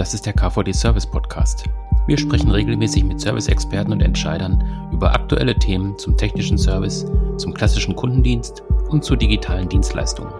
Das 0.00 0.14
ist 0.14 0.24
der 0.24 0.32
KVD 0.32 0.72
Service 0.72 1.04
Podcast. 1.06 1.64
Wir 2.06 2.16
sprechen 2.16 2.50
regelmäßig 2.50 3.04
mit 3.04 3.20
Service-Experten 3.20 3.92
und 3.92 4.00
Entscheidern 4.00 4.88
über 4.94 5.12
aktuelle 5.12 5.54
Themen 5.54 5.98
zum 5.98 6.16
technischen 6.16 6.56
Service, 6.56 7.04
zum 7.36 7.52
klassischen 7.52 7.94
Kundendienst 7.94 8.62
und 8.88 9.04
zu 9.04 9.14
digitalen 9.14 9.68
Dienstleistungen. 9.68 10.32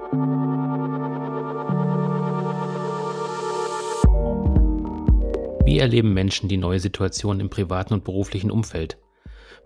Wie 5.67 5.79
erleben 5.79 6.15
Menschen 6.15 6.49
die 6.49 6.57
neue 6.57 6.81
Situation 6.81 7.39
im 7.39 7.51
privaten 7.51 7.93
und 7.93 8.03
beruflichen 8.03 8.51
Umfeld? 8.51 8.97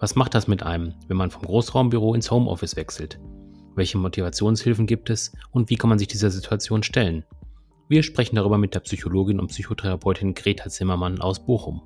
Was 0.00 0.16
macht 0.16 0.34
das 0.34 0.48
mit 0.48 0.64
einem, 0.64 0.94
wenn 1.06 1.16
man 1.16 1.30
vom 1.30 1.42
Großraumbüro 1.42 2.14
ins 2.14 2.32
Homeoffice 2.32 2.74
wechselt? 2.74 3.20
Welche 3.76 3.98
Motivationshilfen 3.98 4.88
gibt 4.88 5.08
es 5.08 5.32
und 5.52 5.70
wie 5.70 5.76
kann 5.76 5.88
man 5.88 6.00
sich 6.00 6.08
dieser 6.08 6.32
Situation 6.32 6.82
stellen? 6.82 7.24
Wir 7.86 8.02
sprechen 8.02 8.36
darüber 8.36 8.56
mit 8.56 8.74
der 8.74 8.80
Psychologin 8.80 9.38
und 9.38 9.48
Psychotherapeutin 9.48 10.32
Greta 10.32 10.70
Zimmermann 10.70 11.20
aus 11.20 11.44
Bochum. 11.44 11.82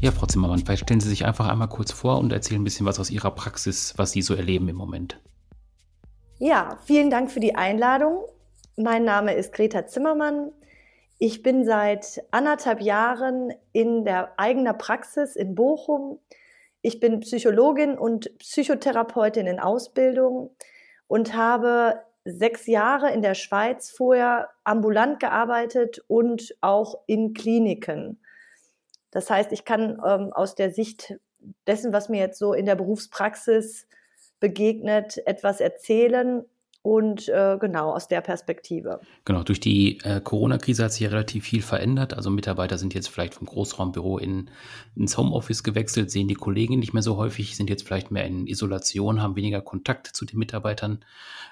Ja, 0.00 0.12
Frau 0.12 0.24
Zimmermann, 0.26 0.60
vielleicht 0.60 0.84
stellen 0.84 1.00
Sie 1.00 1.10
sich 1.10 1.26
einfach 1.26 1.48
einmal 1.48 1.68
kurz 1.68 1.92
vor 1.92 2.20
und 2.20 2.32
erzählen 2.32 2.62
ein 2.62 2.64
bisschen 2.64 2.86
was 2.86 2.98
aus 2.98 3.10
Ihrer 3.10 3.32
Praxis, 3.32 3.92
was 3.98 4.12
Sie 4.12 4.22
so 4.22 4.34
erleben 4.34 4.66
im 4.70 4.76
Moment. 4.76 5.20
Ja, 6.38 6.78
vielen 6.84 7.08
Dank 7.08 7.30
für 7.30 7.40
die 7.40 7.54
Einladung. 7.54 8.22
Mein 8.76 9.04
Name 9.04 9.32
ist 9.32 9.54
Greta 9.54 9.86
Zimmermann. 9.86 10.52
Ich 11.18 11.42
bin 11.42 11.64
seit 11.64 12.22
anderthalb 12.30 12.82
Jahren 12.82 13.54
in 13.72 14.04
der 14.04 14.38
eigenen 14.38 14.76
Praxis 14.76 15.34
in 15.34 15.54
Bochum. 15.54 16.18
Ich 16.82 17.00
bin 17.00 17.20
Psychologin 17.20 17.96
und 17.96 18.36
Psychotherapeutin 18.38 19.46
in 19.46 19.58
Ausbildung 19.60 20.54
und 21.06 21.34
habe 21.34 22.02
sechs 22.26 22.66
Jahre 22.66 23.10
in 23.12 23.22
der 23.22 23.34
Schweiz 23.34 23.90
vorher 23.90 24.50
ambulant 24.62 25.20
gearbeitet 25.20 26.04
und 26.06 26.54
auch 26.60 26.96
in 27.06 27.32
Kliniken. 27.32 28.20
Das 29.10 29.30
heißt, 29.30 29.52
ich 29.52 29.64
kann 29.64 30.02
ähm, 30.06 30.34
aus 30.34 30.54
der 30.54 30.70
Sicht 30.70 31.18
dessen, 31.66 31.94
was 31.94 32.10
mir 32.10 32.20
jetzt 32.20 32.38
so 32.38 32.52
in 32.52 32.66
der 32.66 32.74
Berufspraxis 32.74 33.86
begegnet, 34.40 35.18
etwas 35.26 35.60
erzählen 35.60 36.44
und 36.86 37.28
äh, 37.30 37.58
genau 37.60 37.90
aus 37.90 38.06
der 38.06 38.20
Perspektive. 38.20 39.00
Genau, 39.24 39.42
durch 39.42 39.58
die 39.58 39.98
äh, 40.04 40.20
Corona-Krise 40.20 40.84
hat 40.84 40.92
sich 40.92 41.00
ja 41.00 41.08
relativ 41.08 41.44
viel 41.44 41.60
verändert. 41.60 42.14
Also 42.14 42.30
Mitarbeiter 42.30 42.78
sind 42.78 42.94
jetzt 42.94 43.08
vielleicht 43.08 43.34
vom 43.34 43.48
Großraumbüro 43.48 44.18
in, 44.18 44.50
ins 44.94 45.18
Homeoffice 45.18 45.64
gewechselt, 45.64 46.12
sehen 46.12 46.28
die 46.28 46.34
Kollegen 46.34 46.78
nicht 46.78 46.92
mehr 46.92 47.02
so 47.02 47.16
häufig, 47.16 47.56
sind 47.56 47.70
jetzt 47.70 47.84
vielleicht 47.84 48.12
mehr 48.12 48.24
in 48.24 48.46
Isolation, 48.46 49.20
haben 49.20 49.34
weniger 49.34 49.62
Kontakt 49.62 50.06
zu 50.06 50.24
den 50.26 50.38
Mitarbeitern. 50.38 51.04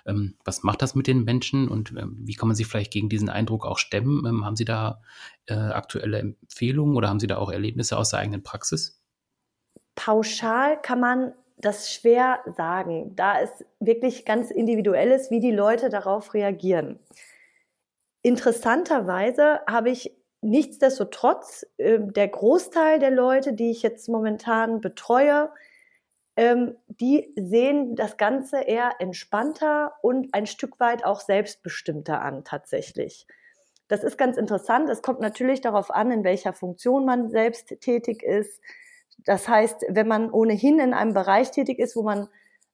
Ähm, 0.06 0.36
was 0.44 0.62
macht 0.62 0.82
das 0.82 0.94
mit 0.94 1.08
den 1.08 1.24
Menschen 1.24 1.66
und 1.66 1.90
ähm, 1.98 2.16
wie 2.20 2.34
kann 2.34 2.46
man 2.46 2.54
sich 2.54 2.68
vielleicht 2.68 2.92
gegen 2.92 3.08
diesen 3.08 3.28
Eindruck 3.28 3.66
auch 3.66 3.78
stemmen? 3.78 4.24
Ähm, 4.24 4.44
haben 4.44 4.54
Sie 4.54 4.64
da 4.64 5.00
äh, 5.46 5.54
aktuelle 5.54 6.20
Empfehlungen 6.20 6.96
oder 6.96 7.08
haben 7.08 7.18
Sie 7.18 7.26
da 7.26 7.38
auch 7.38 7.50
Erlebnisse 7.50 7.98
aus 7.98 8.10
der 8.10 8.20
eigenen 8.20 8.44
Praxis? 8.44 9.02
Pauschal 9.96 10.80
kann 10.80 11.00
man 11.00 11.32
das 11.56 11.92
schwer 11.92 12.40
sagen, 12.56 13.14
da 13.16 13.40
es 13.40 13.64
wirklich 13.80 14.24
ganz 14.24 14.50
individuell 14.50 15.10
ist, 15.10 15.30
wie 15.30 15.40
die 15.40 15.52
Leute 15.52 15.88
darauf 15.88 16.34
reagieren. 16.34 16.98
Interessanterweise 18.22 19.60
habe 19.68 19.90
ich 19.90 20.16
nichtsdestotrotz 20.40 21.66
äh, 21.78 21.98
der 22.00 22.28
Großteil 22.28 22.98
der 22.98 23.10
Leute, 23.10 23.52
die 23.52 23.70
ich 23.70 23.82
jetzt 23.82 24.08
momentan 24.08 24.80
betreue, 24.80 25.50
ähm, 26.36 26.76
die 26.88 27.32
sehen 27.36 27.94
das 27.94 28.16
Ganze 28.16 28.60
eher 28.60 28.92
entspannter 28.98 29.92
und 30.02 30.34
ein 30.34 30.46
Stück 30.46 30.80
weit 30.80 31.04
auch 31.04 31.20
selbstbestimmter 31.20 32.20
an 32.20 32.44
tatsächlich. 32.44 33.26
Das 33.88 34.02
ist 34.02 34.18
ganz 34.18 34.36
interessant. 34.36 34.88
Es 34.88 35.02
kommt 35.02 35.20
natürlich 35.20 35.60
darauf 35.60 35.90
an, 35.90 36.10
in 36.10 36.24
welcher 36.24 36.52
Funktion 36.52 37.04
man 37.04 37.30
selbst 37.30 37.80
tätig 37.80 38.22
ist 38.22 38.60
das 39.18 39.48
heißt, 39.48 39.84
wenn 39.88 40.08
man 40.08 40.30
ohnehin 40.30 40.78
in 40.78 40.94
einem 40.94 41.14
Bereich 41.14 41.50
tätig 41.50 41.78
ist, 41.78 41.96
wo 41.96 42.02
man 42.02 42.28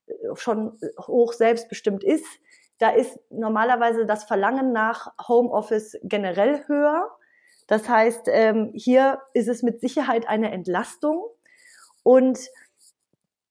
äh, 0.06 0.12
schon 0.34 0.78
hoch 0.98 1.32
selbstbestimmt 1.32 2.04
ist, 2.04 2.26
da 2.78 2.90
ist 2.90 3.20
normalerweise 3.28 4.06
das 4.06 4.24
Verlangen 4.24 4.72
nach 4.72 5.12
Homeoffice 5.28 5.98
generell 6.02 6.64
höher. 6.66 7.10
Das 7.66 7.88
heißt, 7.88 8.22
ähm, 8.26 8.72
hier 8.74 9.20
ist 9.34 9.48
es 9.48 9.62
mit 9.62 9.80
Sicherheit 9.80 10.26
eine 10.26 10.50
Entlastung. 10.50 11.22
Und 12.02 12.40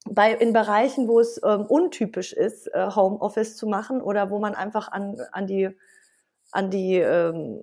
bei, 0.10 0.34
in 0.34 0.52
Bereichen, 0.52 1.08
wo 1.08 1.20
es 1.20 1.40
ähm, 1.46 1.66
untypisch 1.68 2.34
ist, 2.34 2.74
äh, 2.74 2.90
Homeoffice 2.96 3.56
zu 3.56 3.68
machen 3.68 4.02
oder 4.02 4.32
wo 4.32 4.40
man 4.40 4.56
einfach 4.56 4.92
an, 4.92 5.18
an 5.32 5.46
die, 5.46 5.70
an 6.52 6.72
die 6.72 6.96
ähm, 6.96 7.62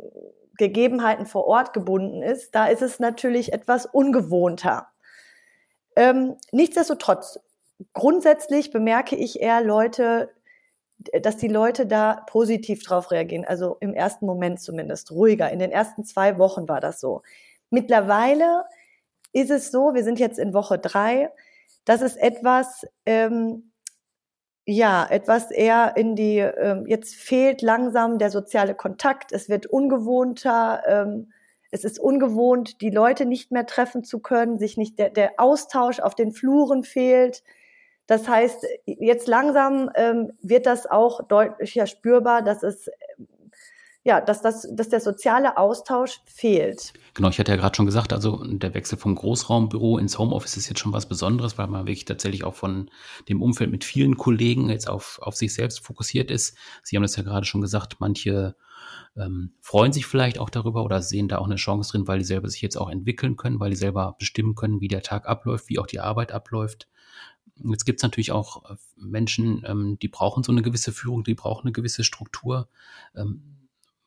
Gegebenheiten 0.57 1.27
vor 1.27 1.47
Ort 1.47 1.73
gebunden 1.73 2.23
ist, 2.23 2.55
da 2.55 2.67
ist 2.67 2.83
es 2.83 3.01
natürlich 3.01 3.53
etwas 3.53 3.87
ungewohnter. 3.87 4.89
Ähm, 5.97 6.37
nichtsdestotrotz, 6.53 7.41
grundsätzlich 7.93 8.71
bemerke 8.71 9.17
ich 9.17 9.41
eher 9.41 9.63
Leute, 9.63 10.31
dass 11.23 11.37
die 11.37 11.49
Leute 11.49 11.87
da 11.87 12.25
positiv 12.27 12.83
drauf 12.83 13.11
reagieren. 13.11 13.45
Also 13.45 13.77
im 13.81 13.95
ersten 13.95 14.27
Moment 14.27 14.61
zumindest 14.61 15.11
ruhiger. 15.11 15.51
In 15.51 15.59
den 15.59 15.73
ersten 15.73 16.05
zwei 16.05 16.39
Wochen 16.39 16.69
war 16.69 16.81
das 16.81 17.01
so. 17.01 17.23
Mittlerweile 17.71 18.65
ist 19.33 19.51
es 19.51 19.71
so, 19.71 19.95
wir 19.95 20.05
sind 20.05 20.19
jetzt 20.19 20.39
in 20.39 20.55
Woche 20.55 20.79
drei, 20.79 21.31
dass 21.85 22.01
es 22.01 22.17
etwas, 22.17 22.87
ähm, 23.05 23.73
ja, 24.65 25.07
etwas 25.09 25.51
eher 25.51 25.97
in 25.97 26.17
die, 26.17 26.39
ähm, 26.39 26.87
jetzt 26.87 27.15
fehlt 27.15 27.63
langsam 27.63 28.19
der 28.19 28.31
soziale 28.31 28.75
Kontakt, 28.75 29.33
es 29.33 29.49
wird 29.49 29.67
ungewohnter, 29.67 30.83
ähm, 30.87 31.33
es 31.77 31.85
ist 31.85 32.01
ungewohnt, 32.01 32.81
die 32.81 32.91
Leute 32.91 33.27
nicht 33.27 33.53
mehr 33.53 33.67
treffen 33.67 34.03
zu 34.03 34.19
können, 34.19 34.59
sich 34.59 34.79
nicht 34.79 34.99
der, 34.99 35.11
der 35.11 35.35
Austausch 35.37 36.01
auf 36.01 36.15
den 36.15 36.33
Fluren 36.33 36.83
fehlt. 36.83 37.43
Das 38.07 38.29
heißt, 38.29 38.67
jetzt 38.87 39.29
langsam 39.29 39.91
ähm, 39.95 40.33
wird 40.41 40.65
das 40.65 40.87
auch 40.87 41.27
deutlicher 41.29 41.87
spürbar, 41.87 42.43
dass 42.43 42.63
es 42.63 42.89
ja, 44.05 44.21
dass, 44.21 44.41
das, 44.41 44.69
dass 44.71 44.89
der 44.89 45.01
soziale 45.01 45.59
Austausch 45.59 46.21
fehlt. 46.27 46.93
Genau, 47.15 47.29
ich 47.29 47.41
hatte 47.41 47.51
ja 47.51 47.57
gerade 47.57 47.75
schon 47.75 47.87
gesagt, 47.87 48.13
also 48.13 48.41
der 48.45 48.73
Wechsel 48.73 48.97
vom 48.97 49.17
Großraumbüro 49.17 49.99
ins 49.99 50.17
Homeoffice 50.17 50.57
ist 50.57 50.69
jetzt 50.69 50.79
schon 50.79 50.93
was 50.93 51.09
Besonderes, 51.09 51.59
weil 51.59 51.67
man 51.67 51.87
wirklich 51.87 52.05
tatsächlich 52.05 52.45
auch 52.45 52.55
von 52.55 52.89
dem 53.29 53.43
Umfeld 53.43 53.73
mit 53.73 53.83
vielen 53.83 54.17
Kollegen 54.17 54.71
jetzt 54.71 54.89
auf, 54.89 55.19
auf 55.23 55.35
sich 55.35 55.53
selbst 55.53 55.85
fokussiert 55.85 56.31
ist. 56.31 56.57
Sie 56.85 56.95
haben 56.95 57.03
das 57.03 57.17
ja 57.17 57.25
gerade 57.25 57.47
schon 57.47 57.61
gesagt, 57.61 57.97
manche 57.99 58.55
ähm, 59.17 59.53
freuen 59.61 59.93
sich 59.93 60.07
vielleicht 60.07 60.39
auch 60.39 60.51
darüber 60.51 60.85
oder 60.85 61.03
sehen 61.03 61.29
da 61.29 61.39
auch 61.39 61.47
eine 61.47 61.57
Chance 61.57 61.93
drin, 61.93 62.07
weil 62.07 62.19
die 62.19 62.25
selber 62.25 62.49
sich 62.49 62.63
jetzt 62.63 62.77
auch 62.77 62.91
entwickeln 62.91 63.37
können, 63.37 63.61
weil 63.61 63.71
die 63.71 63.77
selber 63.77 64.17
bestimmen 64.19 64.55
können, 64.55 64.81
wie 64.81 64.89
der 64.89 65.03
Tag 65.03 65.27
abläuft, 65.27 65.69
wie 65.69 65.79
auch 65.79 65.87
die 65.87 66.01
Arbeit 66.01 66.33
abläuft. 66.33 66.89
Jetzt 67.57 67.87
gibt 67.87 68.01
es 68.01 68.03
natürlich 68.03 68.33
auch 68.33 68.71
äh, 68.71 68.77
Menschen, 68.97 69.65
ähm, 69.67 69.99
die 70.01 70.09
brauchen 70.09 70.43
so 70.43 70.53
eine 70.53 70.63
gewisse 70.63 70.93
Führung, 70.93 71.25
die 71.25 71.35
brauchen 71.35 71.67
eine 71.67 71.73
gewisse 71.73 72.05
Struktur. 72.05 72.69
Ähm, 73.15 73.57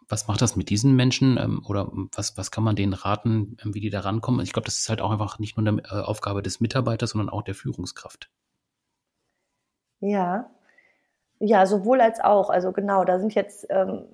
was 0.08 0.28
macht 0.28 0.42
das 0.42 0.56
mit 0.56 0.70
diesen 0.70 0.96
Menschen 0.96 1.38
ähm, 1.38 1.64
oder 1.68 1.90
was, 2.16 2.38
was 2.38 2.52
kann 2.52 2.64
man 2.64 2.76
denen 2.76 2.94
raten, 2.94 3.58
ähm, 3.64 3.74
wie 3.74 3.80
die 3.80 3.90
da 3.90 4.02
rankommen? 4.02 4.42
Ich 4.42 4.54
glaube, 4.54 4.66
das 4.66 4.80
ist 4.80 4.90
halt 4.90 5.02
auch 5.02 5.12
einfach 5.12 5.40
nicht 5.40 5.58
nur 5.58 5.68
eine 5.68 5.82
äh, 5.84 6.04
Aufgabe 6.04 6.44
des 6.44 6.60
Mitarbeiters, 6.60 7.12
sondern 7.12 7.30
auch 7.30 7.44
der 7.44 7.56
Führungskraft. 7.56 8.30
Ja, 10.02 10.50
ja, 11.40 11.66
sowohl 11.66 12.02
als 12.02 12.20
auch. 12.20 12.50
Also 12.50 12.72
genau, 12.72 13.06
da 13.06 13.20
sind 13.20 13.34
jetzt 13.34 13.66
ähm, 13.70 14.06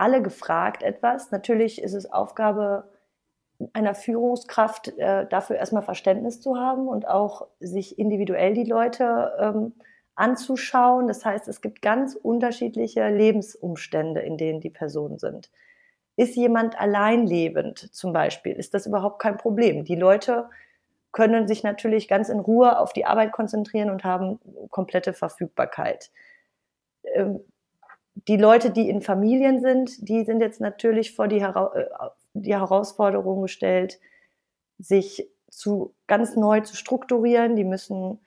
alle 0.00 0.22
gefragt 0.22 0.82
etwas. 0.82 1.30
Natürlich 1.30 1.82
ist 1.82 1.94
es 1.94 2.10
Aufgabe 2.10 2.88
einer 3.74 3.94
Führungskraft, 3.94 4.96
äh, 4.98 5.26
dafür 5.28 5.56
erstmal 5.56 5.82
Verständnis 5.82 6.40
zu 6.40 6.56
haben 6.56 6.88
und 6.88 7.06
auch 7.06 7.46
sich 7.60 7.98
individuell 7.98 8.54
die 8.54 8.64
Leute 8.64 9.32
ähm, 9.38 9.74
anzuschauen. 10.14 11.08
Das 11.08 11.24
heißt, 11.26 11.46
es 11.48 11.60
gibt 11.60 11.82
ganz 11.82 12.14
unterschiedliche 12.14 13.08
Lebensumstände, 13.10 14.20
in 14.20 14.38
denen 14.38 14.60
die 14.60 14.70
Personen 14.70 15.18
sind. 15.18 15.50
Ist 16.16 16.34
jemand 16.34 16.80
alleinlebend 16.80 17.94
zum 17.94 18.14
Beispiel, 18.14 18.52
ist 18.54 18.72
das 18.72 18.86
überhaupt 18.86 19.20
kein 19.20 19.36
Problem. 19.36 19.84
Die 19.84 19.96
Leute 19.96 20.48
können 21.12 21.46
sich 21.46 21.62
natürlich 21.62 22.08
ganz 22.08 22.30
in 22.30 22.40
Ruhe 22.40 22.78
auf 22.78 22.94
die 22.94 23.04
Arbeit 23.04 23.32
konzentrieren 23.32 23.90
und 23.90 24.04
haben 24.04 24.38
komplette 24.70 25.12
Verfügbarkeit. 25.12 26.10
Die 28.14 28.36
Leute, 28.36 28.70
die 28.70 28.88
in 28.88 29.00
Familien 29.02 29.60
sind, 29.60 30.08
die 30.08 30.24
sind 30.24 30.40
jetzt 30.40 30.60
natürlich 30.60 31.14
vor 31.14 31.28
die, 31.28 31.40
Hera 31.40 31.72
äh, 31.74 31.88
die 32.34 32.54
Herausforderung 32.54 33.42
gestellt, 33.42 33.98
sich 34.78 35.28
zu 35.50 35.94
ganz 36.06 36.36
neu 36.36 36.60
zu 36.60 36.76
strukturieren. 36.76 37.56
Die 37.56 37.64
müssen 37.64 38.20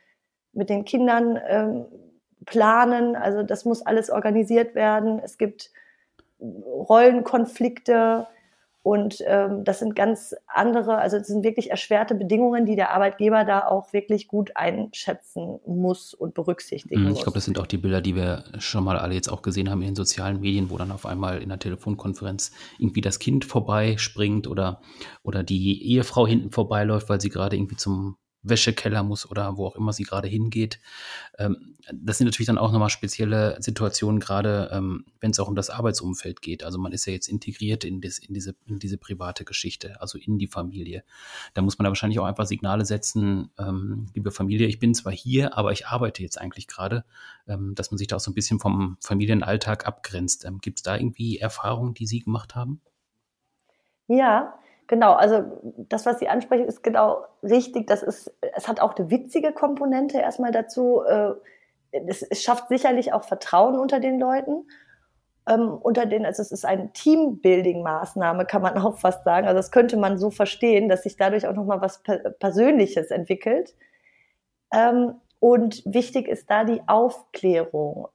mit 0.54 0.70
den 0.70 0.86
Kindern 0.86 1.40
ähm, 1.48 1.86
planen. 2.46 3.16
Also 3.16 3.44
das 3.44 3.66
muss 3.66 3.82
alles 3.82 4.10
organisiert 4.10 4.76
werden. 4.76 5.20
Es 5.20 5.38
gibt 5.38 5.72
Rollenkonflikte, 6.40 8.28
und 8.84 9.24
ähm, 9.26 9.64
das 9.64 9.80
sind 9.80 9.96
ganz 9.96 10.36
andere, 10.46 10.98
also 10.98 11.16
es 11.16 11.28
sind 11.28 11.46
wirklich 11.46 11.72
erschwerte 11.72 12.16
Bedingungen, 12.16 12.66
die 12.66 12.76
der 12.76 12.92
Arbeitgeber 12.92 13.46
da 13.46 13.66
auch 13.66 13.94
wirklich 13.94 14.28
gut 14.28 14.52
einschätzen 14.56 15.62
muss 15.66 16.14
und 16.14 16.34
berücksichtigen 16.34 17.02
mhm, 17.02 17.10
muss. 17.10 17.20
Ich 17.20 17.24
glaube, 17.24 17.38
das 17.38 17.46
sind 17.46 17.58
auch 17.60 17.66
die 17.66 17.78
Bilder, 17.78 18.02
die 18.02 18.18
wir 18.18 18.44
schon 18.60 18.84
mal 18.84 19.00
alle 19.00 19.14
jetzt 19.14 19.30
auch 19.30 19.42
gesehen 19.42 19.70
haben 19.70 19.82
in 19.82 19.90
den 19.90 19.96
sozialen 19.96 20.42
Medien, 20.42 20.70
wo 20.70 20.78
dann 20.78 20.92
auf 20.92 21.06
einmal 21.06 21.42
in 21.42 21.48
der 21.48 21.60
Telefonkonferenz 21.60 22.52
irgendwie 22.78 23.00
das 23.00 23.20
Kind 23.20 23.46
vorbeispringt 23.46 24.48
oder, 24.48 24.82
oder 25.24 25.44
die 25.44 25.82
Ehefrau 25.94 26.28
hinten 26.28 26.52
vorbeiläuft, 26.52 27.08
weil 27.08 27.22
sie 27.22 27.30
gerade 27.30 27.56
irgendwie 27.56 27.78
zum 27.78 28.18
Wäschekeller 28.44 29.04
muss 29.04 29.30
oder 29.30 29.58
wo 29.58 29.66
auch 29.66 29.76
immer 29.76 29.94
sie 29.94 30.04
gerade 30.04 30.28
hingeht. 30.28 30.80
Ähm, 31.38 31.76
das 31.92 32.18
sind 32.18 32.26
natürlich 32.26 32.48
dann 32.48 32.58
auch 32.58 32.72
nochmal 32.72 32.90
spezielle 32.90 33.58
Situationen, 33.62 34.20
gerade 34.20 34.70
ähm, 34.72 35.06
wenn 35.20 35.32
es 35.32 35.40
auch 35.40 35.48
um 35.48 35.56
das 35.56 35.70
Arbeitsumfeld 35.70 36.42
geht. 36.42 36.64
Also 36.64 36.78
man 36.78 36.92
ist 36.92 37.06
ja 37.06 37.14
jetzt 37.14 37.28
integriert 37.28 37.84
in, 37.84 38.02
das, 38.02 38.20
in, 38.20 38.34
diese, 38.34 38.56
in 38.66 38.80
diese 38.80 38.98
private 38.98 39.46
Geschichte, 39.46 40.00
also 40.02 40.18
in 40.18 40.38
die 40.38 40.48
Familie. 40.48 41.04
Da 41.54 41.62
muss 41.62 41.78
man 41.78 41.86
da 41.86 41.90
wahrscheinlich 41.90 42.20
auch 42.20 42.26
einfach 42.26 42.46
Signale 42.46 42.86
setzen, 42.86 43.50
ähm, 43.58 44.08
liebe 44.14 44.32
Familie, 44.32 44.68
ich 44.68 44.80
bin 44.80 44.94
zwar 44.94 45.14
hier, 45.14 45.58
aber 45.58 45.72
ich 45.72 45.88
arbeite 45.88 46.22
jetzt 46.22 46.40
eigentlich 46.40 46.68
gerade, 46.68 47.06
dass 47.46 47.92
man 47.92 47.98
sich 47.98 48.08
da 48.08 48.16
auch 48.16 48.22
so 48.22 48.32
ein 48.32 48.36
bisschen 48.36 48.60
vom 48.60 48.98
Familienalltag 49.02 49.86
abgrenzt. 49.86 50.48
Gibt 50.62 50.80
es 50.80 50.84
da 50.84 50.96
irgendwie 50.96 51.40
Erfahrungen, 51.40 51.94
die 51.94 52.08
Sie 52.08 52.22
gemacht 52.22 52.56
haben? 52.56 52.80
Ja, 54.08 54.54
Genau, 54.88 55.14
also 55.14 55.62
das, 55.90 56.06
was 56.06 56.20
Sie 56.20 56.28
ansprechen, 56.28 56.66
ist 56.66 56.84
genau 56.84 57.26
richtig. 57.42 57.88
Das 57.88 58.04
ist, 58.04 58.36
es 58.56 58.68
hat 58.68 58.80
auch 58.80 58.96
eine 58.96 59.10
witzige 59.10 59.54
Komponente 59.54 60.18
erstmal 60.20 60.52
dazu. 60.52 61.02
Äh, 61.04 61.34
es, 61.92 62.26
schafft 62.44 62.68
sicherlich 62.68 63.14
auch 63.14 63.24
Vertrauen 63.24 63.80
unter 63.80 64.00
den 64.00 64.20
Leuten. 64.20 64.68
Ähm, 65.48 65.74
unter 65.82 66.06
den, 66.06 66.26
also 66.26 66.42
es 66.42 66.52
ist 66.52 66.66
eine 66.66 66.92
Teambuilding-Maßnahme, 66.94 68.46
kann 68.46 68.62
man 68.62 68.78
auch 68.78 68.98
fast 68.98 69.24
sagen. 69.24 69.48
Also 69.48 69.58
das 69.58 69.72
könnte 69.72 69.98
man 69.98 70.18
so 70.18 70.30
verstehen, 70.32 70.90
dass 70.90 71.04
sich 71.04 71.18
dadurch 71.18 71.48
auch 71.48 71.54
nochmal 71.54 71.82
was 71.82 72.02
Persönliches 72.40 73.12
entwickelt. 73.12 73.76
Ähm, 74.74 75.16
und 75.40 75.84
wichtig 75.86 76.28
ist 76.28 76.50
da 76.50 76.64
die 76.64 76.82
Aufklärung. 76.88 78.08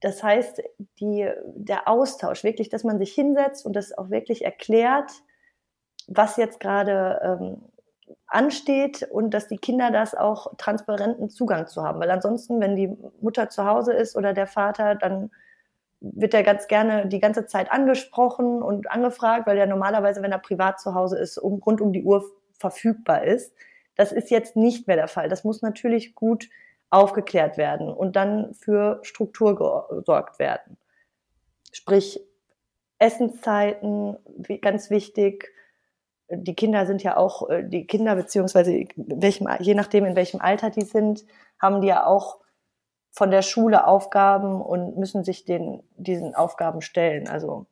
Das 0.00 0.22
heißt, 0.22 0.62
die, 1.00 1.28
der 1.44 1.88
Austausch, 1.88 2.44
wirklich, 2.44 2.68
dass 2.68 2.84
man 2.84 2.98
sich 2.98 3.12
hinsetzt 3.12 3.66
und 3.66 3.74
das 3.74 3.96
auch 3.96 4.10
wirklich 4.10 4.44
erklärt, 4.44 5.10
was 6.08 6.36
jetzt 6.36 6.58
gerade 6.58 7.20
ähm, 7.22 7.62
ansteht 8.26 9.06
und 9.10 9.32
dass 9.32 9.48
die 9.48 9.58
Kinder 9.58 9.90
das 9.90 10.14
auch 10.14 10.54
transparenten 10.56 11.30
Zugang 11.30 11.66
zu 11.66 11.82
haben. 11.82 12.00
Weil 12.00 12.10
ansonsten, 12.10 12.60
wenn 12.60 12.74
die 12.74 12.96
Mutter 13.20 13.48
zu 13.48 13.64
Hause 13.64 13.92
ist 13.92 14.16
oder 14.16 14.32
der 14.32 14.46
Vater, 14.46 14.94
dann 14.94 15.30
wird 16.00 16.34
er 16.34 16.42
ganz 16.42 16.68
gerne 16.68 17.06
die 17.06 17.20
ganze 17.20 17.46
Zeit 17.46 17.70
angesprochen 17.70 18.62
und 18.62 18.90
angefragt, 18.90 19.46
weil 19.46 19.58
er 19.58 19.66
normalerweise, 19.66 20.22
wenn 20.22 20.32
er 20.32 20.38
privat 20.38 20.80
zu 20.80 20.94
Hause 20.94 21.18
ist, 21.18 21.38
um, 21.38 21.60
rund 21.60 21.80
um 21.80 21.92
die 21.92 22.04
Uhr 22.04 22.24
verfügbar 22.58 23.24
ist. 23.24 23.52
Das 23.96 24.12
ist 24.12 24.30
jetzt 24.30 24.56
nicht 24.56 24.86
mehr 24.86 24.96
der 24.96 25.08
Fall. 25.08 25.28
Das 25.28 25.44
muss 25.44 25.60
natürlich 25.60 26.14
gut 26.14 26.48
aufgeklärt 26.90 27.58
werden 27.58 27.92
und 27.92 28.16
dann 28.16 28.54
für 28.54 29.00
Struktur 29.02 29.88
gesorgt 29.88 30.38
werden. 30.38 30.78
Sprich, 31.72 32.20
Essenszeiten, 32.98 34.16
ganz 34.62 34.90
wichtig, 34.90 35.52
die 36.30 36.54
Kinder 36.54 36.86
sind 36.86 37.02
ja 37.02 37.16
auch, 37.16 37.48
äh, 37.48 37.64
die 37.64 37.86
Kinder 37.86 38.14
beziehungsweise 38.14 38.84
welchem, 38.96 39.48
je 39.60 39.74
nachdem 39.74 40.04
in 40.04 40.16
welchem 40.16 40.40
Alter 40.40 40.70
die 40.70 40.84
sind, 40.84 41.24
haben 41.58 41.80
die 41.80 41.88
ja 41.88 42.06
auch 42.06 42.38
von 43.10 43.30
der 43.30 43.42
Schule 43.42 43.86
Aufgaben 43.86 44.60
und 44.60 44.96
müssen 44.96 45.24
sich 45.24 45.44
den, 45.44 45.82
diesen 45.96 46.34
Aufgaben 46.34 46.82
stellen. 46.82 47.28
Also 47.28 47.66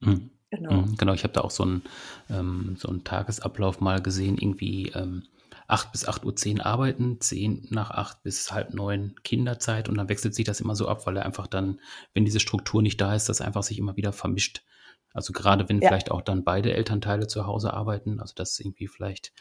mhm. 0.00 0.30
genau. 0.50 0.72
Mhm, 0.72 0.96
genau, 0.96 1.12
ich 1.12 1.22
habe 1.24 1.32
da 1.32 1.42
auch 1.42 1.50
so 1.50 1.62
einen, 1.62 1.82
ähm, 2.28 2.76
so 2.78 2.88
einen 2.88 3.04
Tagesablauf 3.04 3.80
mal 3.80 4.02
gesehen, 4.02 4.36
irgendwie 4.38 4.88
ähm, 4.94 5.24
8 5.68 5.92
bis 5.92 6.06
8.10 6.06 6.58
Uhr 6.58 6.66
arbeiten, 6.66 7.20
10 7.20 7.68
nach 7.70 7.90
8 7.90 8.22
bis 8.22 8.52
halb 8.52 8.74
9 8.74 9.14
Kinderzeit 9.22 9.88
und 9.88 9.96
dann 9.96 10.08
wechselt 10.08 10.34
sich 10.34 10.44
das 10.44 10.60
immer 10.60 10.74
so 10.74 10.88
ab, 10.88 11.06
weil 11.06 11.16
er 11.16 11.24
einfach 11.24 11.46
dann, 11.46 11.80
wenn 12.12 12.24
diese 12.24 12.40
Struktur 12.40 12.82
nicht 12.82 13.00
da 13.00 13.14
ist, 13.14 13.28
das 13.28 13.40
einfach 13.40 13.62
sich 13.62 13.78
immer 13.78 13.96
wieder 13.96 14.12
vermischt. 14.12 14.64
Also 15.14 15.32
gerade 15.32 15.68
wenn 15.68 15.80
ja. 15.80 15.88
vielleicht 15.88 16.10
auch 16.10 16.22
dann 16.22 16.44
beide 16.44 16.72
Elternteile 16.72 17.26
zu 17.26 17.46
Hause 17.46 17.72
arbeiten, 17.72 18.20
also 18.20 18.34
dass 18.34 18.58
irgendwie 18.58 18.88
vielleicht 18.88 19.32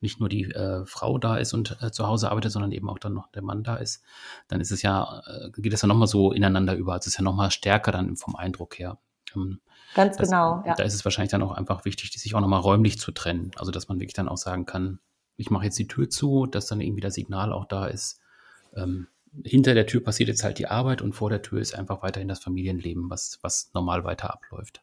nicht 0.00 0.18
nur 0.18 0.28
die 0.28 0.44
äh, 0.44 0.84
Frau 0.86 1.18
da 1.18 1.36
ist 1.36 1.52
und 1.52 1.76
äh, 1.82 1.92
zu 1.92 2.06
Hause 2.06 2.30
arbeitet, 2.30 2.52
sondern 2.52 2.72
eben 2.72 2.88
auch 2.88 2.98
dann 2.98 3.12
noch 3.12 3.26
der 3.28 3.42
Mann 3.42 3.62
da 3.62 3.76
ist, 3.76 4.02
dann 4.48 4.60
ist 4.60 4.70
es 4.70 4.82
ja, 4.82 5.22
äh, 5.26 5.50
geht 5.60 5.72
es 5.72 5.82
ja 5.82 5.88
nochmal 5.88 6.08
so 6.08 6.32
ineinander 6.32 6.74
über. 6.74 6.94
Also 6.94 7.02
es 7.02 7.06
ist 7.08 7.18
ja 7.18 7.24
nochmal 7.24 7.50
stärker 7.50 7.92
dann 7.92 8.16
vom 8.16 8.34
Eindruck 8.36 8.78
her. 8.78 8.98
Ähm, 9.36 9.60
Ganz 9.94 10.16
das, 10.16 10.28
genau, 10.28 10.62
ja. 10.64 10.74
Da 10.74 10.84
ist 10.84 10.94
es 10.94 11.04
wahrscheinlich 11.04 11.32
dann 11.32 11.42
auch 11.42 11.52
einfach 11.52 11.84
wichtig, 11.84 12.12
sich 12.12 12.34
auch 12.34 12.40
nochmal 12.40 12.60
räumlich 12.60 12.98
zu 12.98 13.12
trennen. 13.12 13.50
Also 13.56 13.72
dass 13.72 13.88
man 13.88 13.98
wirklich 13.98 14.14
dann 14.14 14.28
auch 14.28 14.36
sagen 14.36 14.64
kann, 14.64 15.00
ich 15.36 15.50
mache 15.50 15.64
jetzt 15.64 15.78
die 15.78 15.88
Tür 15.88 16.08
zu, 16.08 16.46
dass 16.46 16.66
dann 16.66 16.80
irgendwie 16.80 17.00
das 17.00 17.14
Signal 17.14 17.52
auch 17.52 17.64
da 17.64 17.86
ist. 17.86 18.20
Ähm, 18.74 19.08
hinter 19.44 19.74
der 19.74 19.86
Tür 19.86 20.02
passiert 20.02 20.28
jetzt 20.28 20.44
halt 20.44 20.58
die 20.58 20.66
Arbeit 20.66 21.02
und 21.02 21.12
vor 21.12 21.30
der 21.30 21.42
Tür 21.42 21.60
ist 21.60 21.74
einfach 21.74 22.02
weiterhin 22.02 22.28
das 22.28 22.40
Familienleben, 22.40 23.10
was, 23.10 23.38
was 23.42 23.70
normal 23.74 24.04
weiter 24.04 24.32
abläuft. 24.32 24.82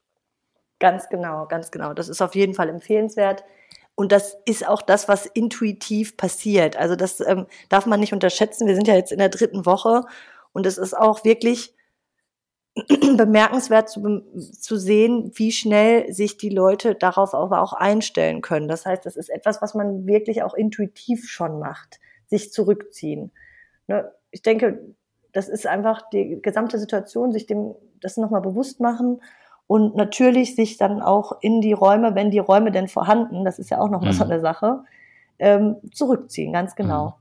Ganz 0.79 1.09
genau, 1.09 1.47
ganz 1.47 1.71
genau. 1.71 1.93
Das 1.93 2.09
ist 2.09 2.21
auf 2.21 2.35
jeden 2.35 2.53
Fall 2.53 2.69
empfehlenswert. 2.69 3.43
Und 3.95 4.11
das 4.11 4.37
ist 4.45 4.67
auch 4.67 4.83
das, 4.83 5.07
was 5.07 5.25
intuitiv 5.25 6.17
passiert. 6.17 6.77
Also 6.77 6.95
das 6.95 7.19
ähm, 7.19 7.47
darf 7.67 7.87
man 7.87 7.99
nicht 7.99 8.13
unterschätzen. 8.13 8.67
Wir 8.67 8.75
sind 8.75 8.87
ja 8.87 8.95
jetzt 8.95 9.11
in 9.11 9.17
der 9.17 9.29
dritten 9.29 9.65
Woche 9.65 10.03
und 10.53 10.67
es 10.67 10.77
ist 10.77 10.95
auch 10.95 11.23
wirklich 11.23 11.73
bemerkenswert 13.17 13.89
zu, 13.89 14.21
zu 14.51 14.77
sehen, 14.77 15.31
wie 15.33 15.51
schnell 15.51 16.13
sich 16.13 16.37
die 16.37 16.49
Leute 16.49 16.93
darauf 16.93 17.33
aber 17.33 17.61
auch 17.61 17.73
einstellen 17.73 18.41
können. 18.41 18.67
Das 18.67 18.85
heißt, 18.85 19.03
das 19.03 19.15
ist 19.15 19.29
etwas, 19.29 19.63
was 19.63 19.73
man 19.73 20.05
wirklich 20.05 20.43
auch 20.43 20.53
intuitiv 20.53 21.27
schon 21.27 21.57
macht, 21.57 21.99
sich 22.27 22.51
zurückziehen. 22.51 23.31
Ne? 23.87 24.11
Ich 24.29 24.43
denke, 24.43 24.93
das 25.33 25.49
ist 25.49 25.65
einfach 25.65 26.07
die 26.11 26.39
gesamte 26.41 26.77
Situation, 26.77 27.31
sich 27.31 27.47
dem 27.47 27.73
das 27.99 28.17
nochmal 28.17 28.41
bewusst 28.41 28.79
machen 28.79 29.21
und 29.67 29.95
natürlich 29.95 30.55
sich 30.55 30.77
dann 30.77 31.01
auch 31.01 31.33
in 31.41 31.61
die 31.61 31.73
Räume, 31.73 32.15
wenn 32.15 32.31
die 32.31 32.39
Räume 32.39 32.71
denn 32.71 32.87
vorhanden, 32.87 33.43
das 33.43 33.59
ist 33.59 33.69
ja 33.69 33.79
auch 33.79 33.89
noch 33.89 34.01
mal 34.01 34.13
mhm. 34.13 34.17
so 34.17 34.23
eine 34.23 34.39
Sache, 34.39 34.83
ähm, 35.39 35.75
zurückziehen, 35.93 36.53
ganz 36.53 36.75
genau. 36.75 37.05
Mhm. 37.05 37.13